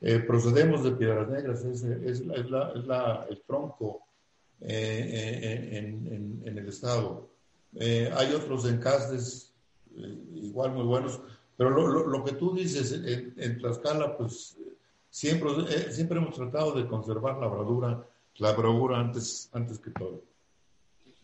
[0.00, 4.00] eh, procedemos de Piedras Negras, es, es, la, es, la, es la, el tronco
[4.62, 7.28] eh, en, en, en, el estado.
[7.74, 9.52] Eh, hay otros encajes
[10.34, 11.20] igual muy buenos,
[11.56, 14.56] pero lo, lo, lo que tú dices en, en Tlaxcala, pues
[15.10, 15.50] siempre,
[15.92, 18.02] siempre hemos tratado de conservar la bravura,
[18.40, 20.24] la bravura antes, antes que todo.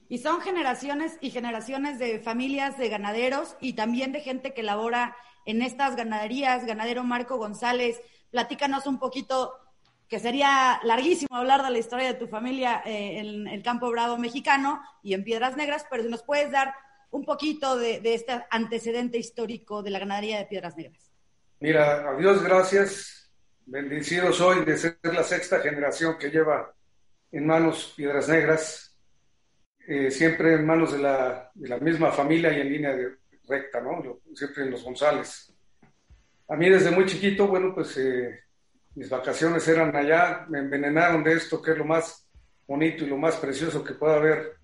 [0.09, 5.17] Y son generaciones y generaciones de familias de ganaderos y también de gente que labora
[5.47, 6.65] en estas ganaderías.
[6.65, 8.01] Ganadero Marco González,
[8.31, 9.55] platícanos un poquito,
[10.09, 14.17] que sería larguísimo hablar de la historia de tu familia eh, en el campo bravo
[14.19, 16.75] mexicano y en Piedras Negras, pero si nos puedes dar
[17.11, 21.11] un poquito de, de este antecedente histórico de la ganadería de Piedras Negras.
[21.59, 23.33] Mira, a Dios gracias,
[23.65, 26.76] bendecido soy de ser la sexta generación que lleva
[27.33, 28.87] en manos Piedras Negras
[29.89, 33.19] eh, siempre en manos de la, de la, misma familia y en línea de,
[33.49, 34.21] recta, ¿no?
[34.35, 35.53] Siempre en los González.
[36.49, 38.41] A mí desde muy chiquito, bueno, pues eh,
[38.97, 42.27] mis vacaciones eran allá, me envenenaron de esto, que es lo más
[42.67, 44.57] bonito y lo más precioso que pueda haber,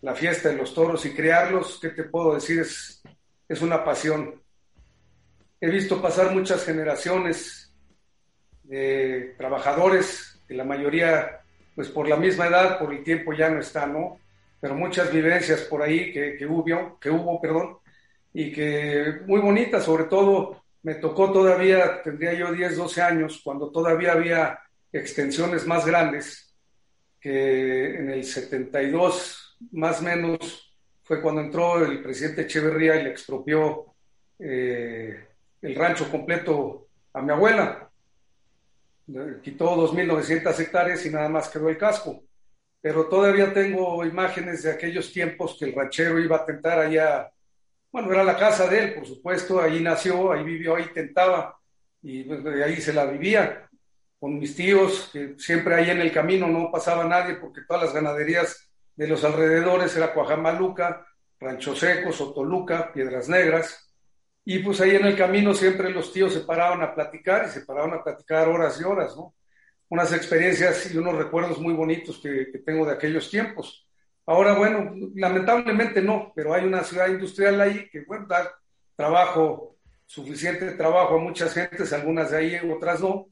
[0.00, 2.60] la fiesta de los toros y criarlos, ¿qué te puedo decir?
[2.60, 3.02] Es,
[3.48, 4.40] es una pasión.
[5.60, 7.74] He visto pasar muchas generaciones
[8.62, 11.40] de trabajadores, que la mayoría,
[11.78, 14.18] pues por la misma edad, por el tiempo ya no está, ¿no?
[14.60, 17.78] Pero muchas vivencias por ahí que, que hubo, que hubo, perdón,
[18.34, 23.70] y que muy bonitas, sobre todo me tocó todavía, tendría yo 10, 12 años, cuando
[23.70, 24.58] todavía había
[24.92, 26.52] extensiones más grandes,
[27.20, 30.74] que en el 72 más o menos
[31.04, 33.94] fue cuando entró el presidente Echeverría y le expropió
[34.40, 35.28] eh,
[35.62, 37.87] el rancho completo a mi abuela.
[39.42, 42.22] Quitó 2.900 hectáreas y nada más quedó el casco.
[42.80, 47.30] Pero todavía tengo imágenes de aquellos tiempos que el ranchero iba a tentar allá
[47.90, 51.58] bueno, era la casa de él, por supuesto, ahí nació, ahí vivió, ahí tentaba,
[52.02, 53.68] y pues, de ahí se la vivía
[54.18, 57.94] con mis tíos, que siempre ahí en el camino no pasaba nadie porque todas las
[57.94, 61.06] ganaderías de los alrededores era Cuajamaluca,
[61.40, 63.87] Rancho Seco, Sotoluca, Piedras Negras,
[64.50, 67.66] y pues ahí en el camino siempre los tíos se paraban a platicar y se
[67.66, 69.34] paraban a platicar horas y horas, ¿no?
[69.90, 73.86] Unas experiencias y unos recuerdos muy bonitos que, que tengo de aquellos tiempos.
[74.24, 78.50] Ahora, bueno, lamentablemente no, pero hay una ciudad industrial ahí que, bueno, da
[78.96, 79.76] trabajo,
[80.06, 83.26] suficiente trabajo a muchas gentes, algunas de ahí, otras no.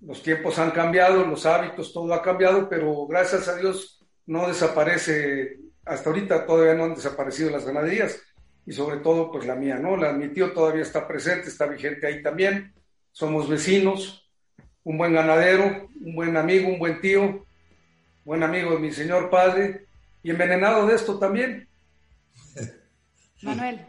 [0.00, 5.60] Los tiempos han cambiado, los hábitos, todo ha cambiado, pero gracias a Dios no desaparece,
[5.84, 8.20] hasta ahorita todavía no han desaparecido las ganaderías
[8.66, 9.96] y sobre todo pues la mía, ¿no?
[9.96, 12.72] La, mi tío todavía está presente, está vigente ahí también,
[13.12, 14.28] somos vecinos,
[14.84, 17.46] un buen ganadero, un buen amigo, un buen tío,
[18.24, 19.86] buen amigo de mi señor padre,
[20.22, 21.68] y envenenado de esto también.
[23.42, 23.86] Manuel.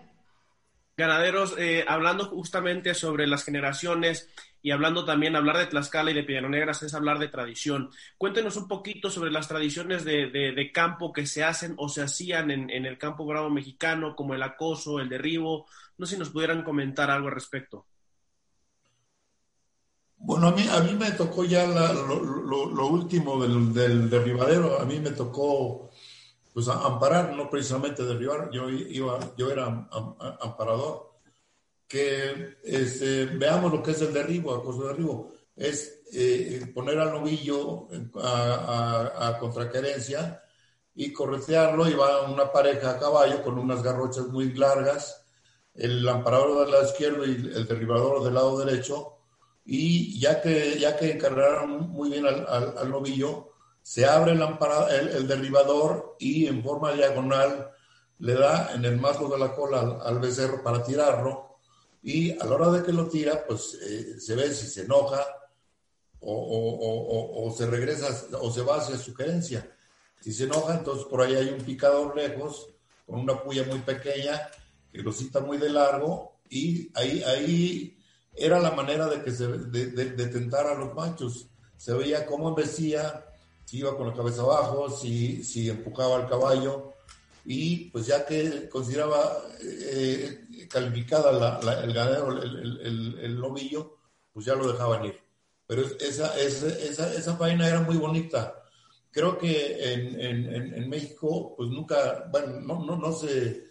[0.98, 4.30] Ganaderos, eh, hablando justamente sobre las generaciones
[4.62, 7.90] y hablando también, hablar de Tlaxcala y de Piedras Negras es hablar de tradición.
[8.18, 12.86] Cuéntenos un poquito sobre las tradiciones de, campo que se hacen o se hacían en,
[12.86, 15.66] el campo bravo mexicano, como el acoso, el derribo.
[15.98, 17.88] No sé si nos pudieran comentar algo al respecto.
[20.18, 24.80] Bueno, a mí, a mí me tocó ya lo, último del, del derribadero.
[24.80, 25.90] A mí me tocó
[26.54, 29.88] pues amparar, no precisamente derribar, yo, iba, yo era
[30.42, 31.11] amparador.
[31.92, 35.34] Que este, veamos lo que es el derribo, acoso de derribo.
[35.56, 40.42] Es eh, poner al novillo a, a, contraquerencia
[40.96, 45.26] y corretearlo y va una pareja a caballo con unas garrochas muy largas,
[45.74, 49.18] el amparador del lado izquierdo y el derribador del lado derecho,
[49.66, 55.28] y ya que, ya que encargaron muy bien al, al novillo, se abre el, el,
[55.28, 57.72] derribador y en forma diagonal
[58.20, 61.51] le da en el marco de la cola al, becerro para tirarlo
[62.04, 65.24] y a la hora de que lo tira, pues eh, se ve si se enoja
[66.20, 68.08] o, se regresa
[68.40, 69.70] o se va hacia su querencia.
[70.20, 72.68] Si se enoja, entonces por ahí hay un picador lejos
[73.06, 74.50] con una puya muy pequeña
[74.92, 77.98] que lo cita muy de largo y ahí, ahí
[78.36, 81.48] era la manera de que se de, tentar a los machos.
[81.78, 83.26] Se veía cómo embestía
[83.66, 86.94] si iba con la cabeza abajo, si, si empujaba al caballo,
[87.46, 93.98] y pues ya que consideraba eh, calificada el ganadero, el, el, el, novillo,
[94.32, 95.20] pues ya lo dejaban ir.
[95.68, 98.56] Pero esa, esa, esa, esa faena era muy bonita.
[99.12, 103.66] Creo que en, en, en, México, pues nunca, bueno, no, no, no, se,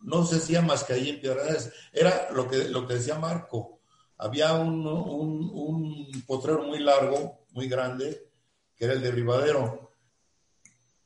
[0.00, 1.72] no se hacía más que ahí en Piedras.
[1.92, 3.80] Era lo que, lo que decía Marco.
[4.18, 8.30] Había un, un, un potrero muy largo, muy grande,
[8.76, 9.92] que era el derribadero.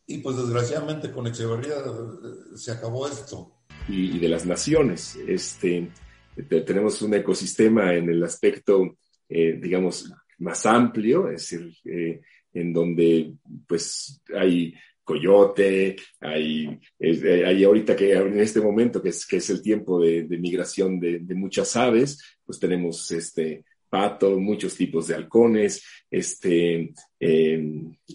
[0.06, 3.53] Y pues desgraciadamente con Echeverría eh, se acabó esto.
[3.88, 5.18] Y, de las naciones.
[5.26, 5.88] Este,
[6.48, 8.96] tenemos un ecosistema en el aspecto,
[9.28, 12.20] eh, digamos, más amplio, es decir, eh,
[12.52, 13.32] en donde
[13.66, 19.60] pues hay coyote, hay, hay ahorita que en este momento que es, que es el
[19.60, 23.64] tiempo de, migración de, de, muchas aves, pues tenemos este
[23.94, 27.64] pato, muchos tipos de halcones, este, eh,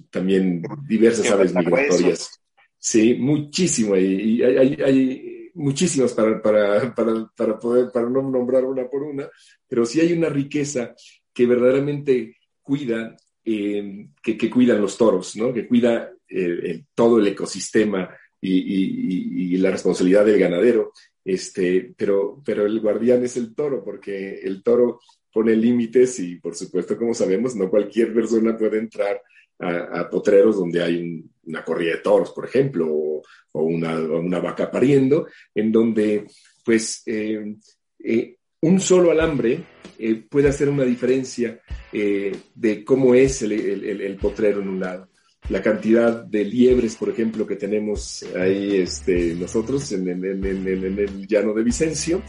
[0.09, 2.38] también diversas aves migratorias.
[2.78, 3.95] Sí, muchísimo.
[3.95, 5.28] Y, hay, hay,
[5.60, 9.30] muchísimas para, para, para, para, poder, para no nombrar una por una,
[9.68, 10.95] pero sí hay una riqueza
[11.34, 15.53] que verdaderamente cuida, eh, que, que, cuidan los toros, ¿no?
[15.53, 20.93] Que cuida eh, todo el ecosistema y, y, y, la responsabilidad del ganadero.
[21.26, 25.01] Este, pero, pero el guardián es el toro, porque el toro
[25.32, 29.22] pone límites y por supuesto, como sabemos, no cualquier persona puede entrar
[29.60, 33.22] a, potreros donde hay una corrida de toros, por ejemplo, o,
[33.53, 36.26] una, vaca pariendo, en donde
[36.64, 37.55] pues eh,
[37.99, 39.64] eh, un solo alambre
[39.97, 41.60] eh, puede hacer una diferencia
[41.91, 45.10] de cómo es el, potrero en un lado.
[45.49, 51.64] La cantidad de liebres, por ejemplo, que tenemos ahí este, nosotros en, el llano de
[51.64, 52.22] Vicencio,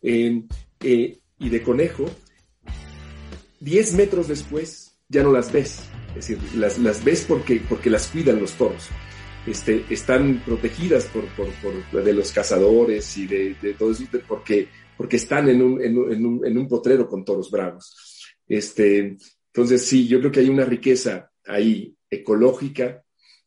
[0.00, 2.06] y de conejo,
[3.60, 5.82] 10 metros después ya no las ves.
[6.08, 8.88] Es decir, las, las ves porque, porque las cuidan los toros.
[9.46, 15.16] Este, están protegidas por, por, de los cazadores y de, de todo eso, porque, porque
[15.16, 18.24] están en un, en, un, en un potrero con toros bravos.
[18.48, 23.02] Este, entonces, sí, yo creo que hay una riqueza ahí ecológica,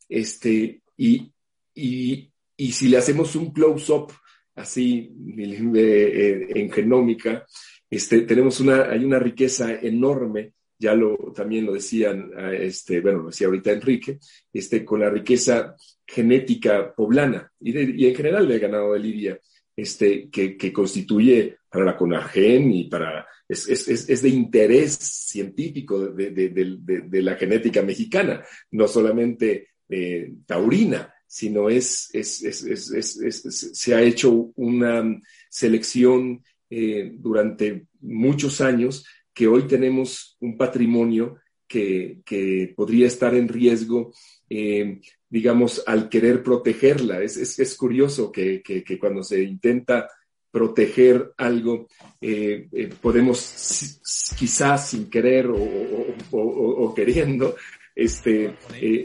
[0.08, 1.32] este, y,
[1.74, 4.12] y, y si le hacemos un close-up
[4.54, 7.46] así eh, en genómica,
[7.88, 13.26] este, tenemos una, hay una riqueza enorme ya lo, también lo decían, este, bueno, lo
[13.28, 14.18] decía ahorita Enrique,
[14.52, 15.74] este, con la riqueza
[16.06, 19.40] genética poblana y, y en general del ganado de Lidia,
[19.74, 26.06] este, que, que constituye para la CONAGEN y para, es, es, es de interés científico
[26.08, 34.52] de, de, de, la genética mexicana, no solamente eh, taurina, sino es, se ha hecho
[34.56, 39.04] una selección eh, durante muchos años
[39.36, 41.36] que hoy tenemos un patrimonio
[41.68, 44.14] que, podría estar en riesgo,
[44.48, 47.22] eh, digamos, al querer protegerla.
[47.22, 48.62] Es, curioso que,
[48.98, 50.08] cuando se intenta
[50.50, 51.86] proteger algo,
[52.18, 54.00] eh, eh, podemos
[54.38, 57.56] quizás sin querer o, queriendo
[57.94, 58.54] este,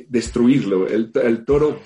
[0.07, 0.87] destruirlo.
[0.87, 1.11] El,
[1.43, 1.81] toro,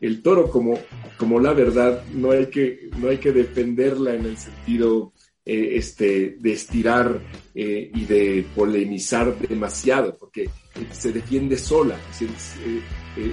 [0.00, 0.78] el toro como,
[1.18, 5.12] como la verdad, no hay, que, no hay que defenderla en el sentido
[5.52, 7.20] eh, este, de estirar
[7.52, 10.48] eh, y de polemizar demasiado, porque
[10.92, 11.98] se defiende sola.
[12.20, 13.32] Eh,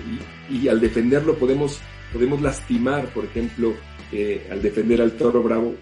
[0.49, 1.79] y, al defenderlo podemos,
[2.11, 3.75] podemos lastimar, por ejemplo,
[4.49, 5.75] al defender al toro bravo,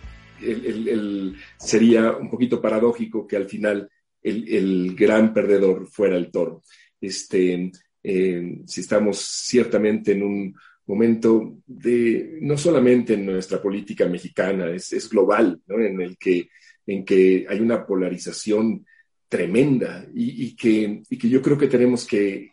[1.57, 3.89] sería un poquito paradójico que al final
[4.21, 6.63] el, gran perdedor fuera el toro.
[6.99, 7.71] Este,
[8.03, 10.55] si estamos ciertamente en un
[10.87, 16.49] momento de, no solamente en nuestra política mexicana, es, global, en el que,
[16.85, 18.85] en que hay una polarización
[19.27, 22.51] tremenda y, que, que, yo creo que tenemos que,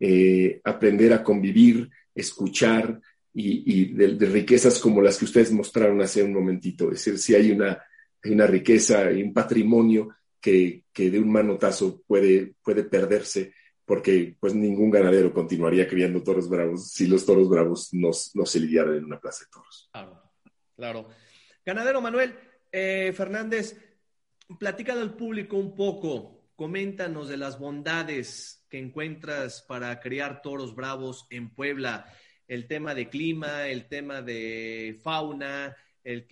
[0.00, 3.00] eh, aprender a convivir, escuchar
[3.32, 6.90] y, de, riquezas como las que ustedes mostraron hace un momentito.
[6.90, 7.80] Es decir, si hay una,
[8.24, 10.08] una riqueza y un patrimonio
[10.40, 13.52] que, que, de un manotazo puede, puede perderse
[13.88, 18.96] porque pues ningún ganadero continuaría criando toros bravos si los toros bravos no, se lidiaran
[18.96, 19.88] en una plaza de toros.
[19.90, 20.22] Claro,
[20.76, 21.08] claro.
[21.64, 22.38] Ganadero Manuel
[22.70, 23.82] eh, Fernández,
[24.58, 31.26] platica al público un poco, coméntanos de las bondades que encuentras para criar toros bravos
[31.30, 32.12] en Puebla,
[32.46, 35.74] el tema de clima, el tema de fauna,
[36.04, 36.26] el,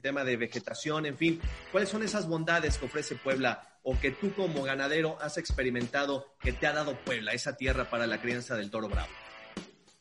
[0.00, 1.40] tema de vegetación, en fin,
[1.72, 6.52] ¿cuáles son esas bondades que ofrece Puebla o que tú como ganadero has experimentado que
[6.52, 9.10] te ha dado Puebla, esa tierra para la crianza del toro bravo?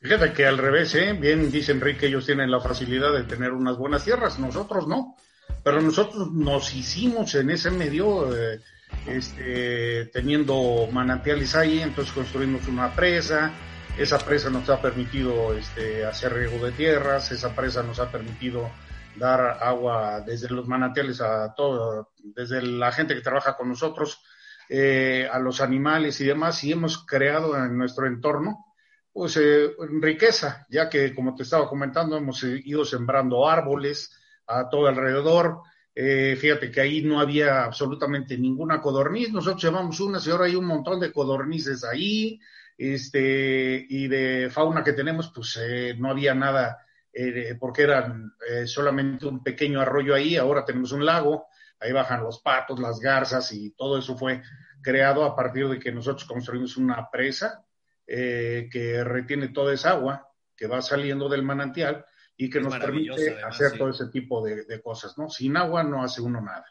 [0.01, 1.13] Fíjate que al revés, ¿eh?
[1.13, 5.15] bien dice Enrique, ellos tienen la facilidad de tener unas buenas tierras, nosotros no,
[5.63, 8.59] pero nosotros nos hicimos en ese medio, eh,
[9.07, 13.53] este, teniendo manantiales ahí, entonces construimos una presa,
[13.97, 18.69] esa presa nos ha permitido este, hacer riego de tierras, esa presa nos ha permitido
[19.15, 24.21] dar agua desde los manantiales a todo, desde la gente que trabaja con nosotros,
[24.69, 28.65] eh, a los animales y demás, y hemos creado en nuestro entorno,
[29.11, 34.11] pues, eh, riqueza, ya que, como te estaba comentando, hemos ido sembrando árboles
[34.47, 35.61] a todo alrededor.
[35.93, 40.55] Eh, fíjate que ahí no había absolutamente ninguna codorniz, nosotros llevamos unas y ahora hay
[40.55, 42.39] un montón de codornices ahí,
[42.75, 45.59] este, y de fauna que tenemos, pues
[45.99, 46.79] no había nada
[47.15, 51.45] eh, porque eran eh, solamente un pequeño arroyo ahí, ahora tenemos un lago,
[51.79, 54.41] ahí bajan los patos, las garzas y todo eso fue
[54.81, 57.63] creado a partir de que nosotros construimos una presa
[58.07, 62.03] eh, que retiene toda esa agua que va saliendo del manantial
[62.35, 65.29] y que nos permite hacer todo ese tipo de, cosas, ¿no?
[65.29, 66.65] Sin agua no hace uno nada.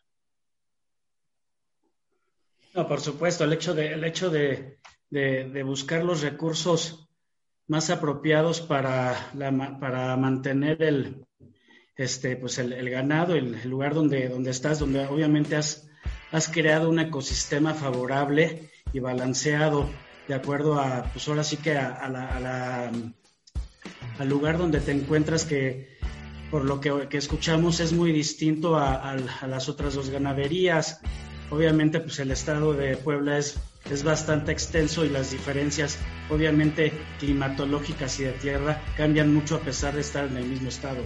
[2.74, 7.01] No, por supuesto, el hecho de, el hecho de, de buscar los recursos
[7.73, 11.25] más apropiados para, la, para mantener el,
[11.97, 15.89] este, pues el, ganado, el, lugar donde, donde estás, donde obviamente has,
[16.33, 19.89] has creado un ecosistema favorable y balanceado
[20.29, 22.93] de acuerdo a, pues ahora sí que a, la,
[24.18, 25.97] al lugar donde te encuentras que
[26.51, 29.16] por lo que, que escuchamos es muy distinto a,
[29.49, 31.01] las otras dos ganaderías.
[31.49, 33.59] Obviamente pues el estado de Puebla es
[33.91, 35.99] es bastante extenso y las diferencias,
[36.30, 41.03] obviamente climatológicas y de tierra, cambian mucho a pesar de estar en el mismo estado.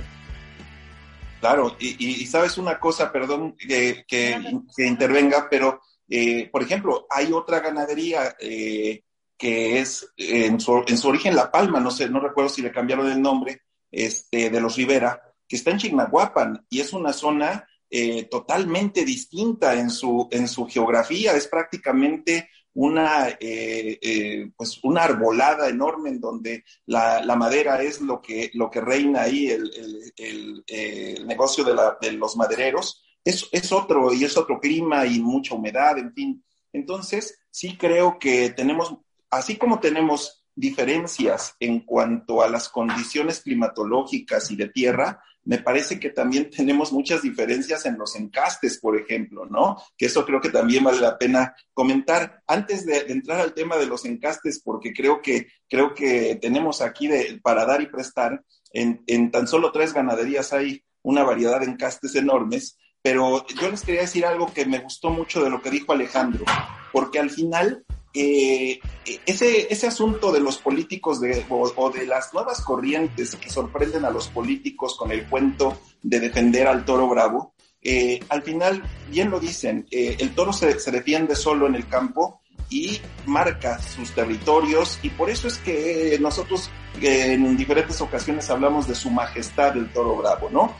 [1.40, 4.40] Claro, y, sabes una cosa, perdón que, que,
[4.78, 9.02] intervenga, pero eh, por ejemplo, hay otra ganadería eh,
[9.36, 12.72] que es en su, en su, origen La Palma, no sé, no recuerdo si le
[12.72, 17.68] cambiaron el nombre, este, de los Rivera, que está en Chignahuapan y es una zona
[17.88, 25.04] eh, totalmente distinta en su, en su geografía, es prácticamente una, eh, eh, pues una
[25.04, 31.26] arbolada enorme en donde la, madera es lo que, lo que reina ahí, el, el,
[31.26, 33.02] negocio de, la, de, los madereros.
[33.24, 36.44] Es, es otro y es otro clima y mucha humedad, en fin.
[36.72, 38.94] Entonces, sí creo que tenemos,
[39.30, 45.98] así como tenemos diferencias en cuanto a las condiciones climatológicas y de tierra, me parece
[45.98, 49.76] que también tenemos muchas diferencias en los encastes, por ejemplo, ¿no?
[49.96, 52.42] Que eso creo que también vale la pena comentar.
[52.46, 57.08] Antes de, entrar al tema de los encastes, porque creo que, creo que tenemos aquí
[57.42, 62.14] para dar y prestar, en, en tan solo tres ganaderías hay una variedad de encastes
[62.16, 65.92] enormes, pero yo les quería decir algo que me gustó mucho de lo que dijo
[65.92, 66.44] Alejandro,
[66.92, 67.85] porque al final
[68.18, 68.80] eh,
[69.26, 74.10] ese, ese asunto de los políticos de, o, de las nuevas corrientes que sorprenden a
[74.10, 77.52] los políticos con el cuento de defender al toro bravo,
[77.82, 81.86] eh, al final, bien lo dicen, eh, el toro se, se, defiende solo en el
[81.88, 82.40] campo
[82.70, 88.94] y marca sus territorios y por eso es que nosotros en diferentes ocasiones hablamos de
[88.94, 90.74] su majestad el toro bravo, ¿no?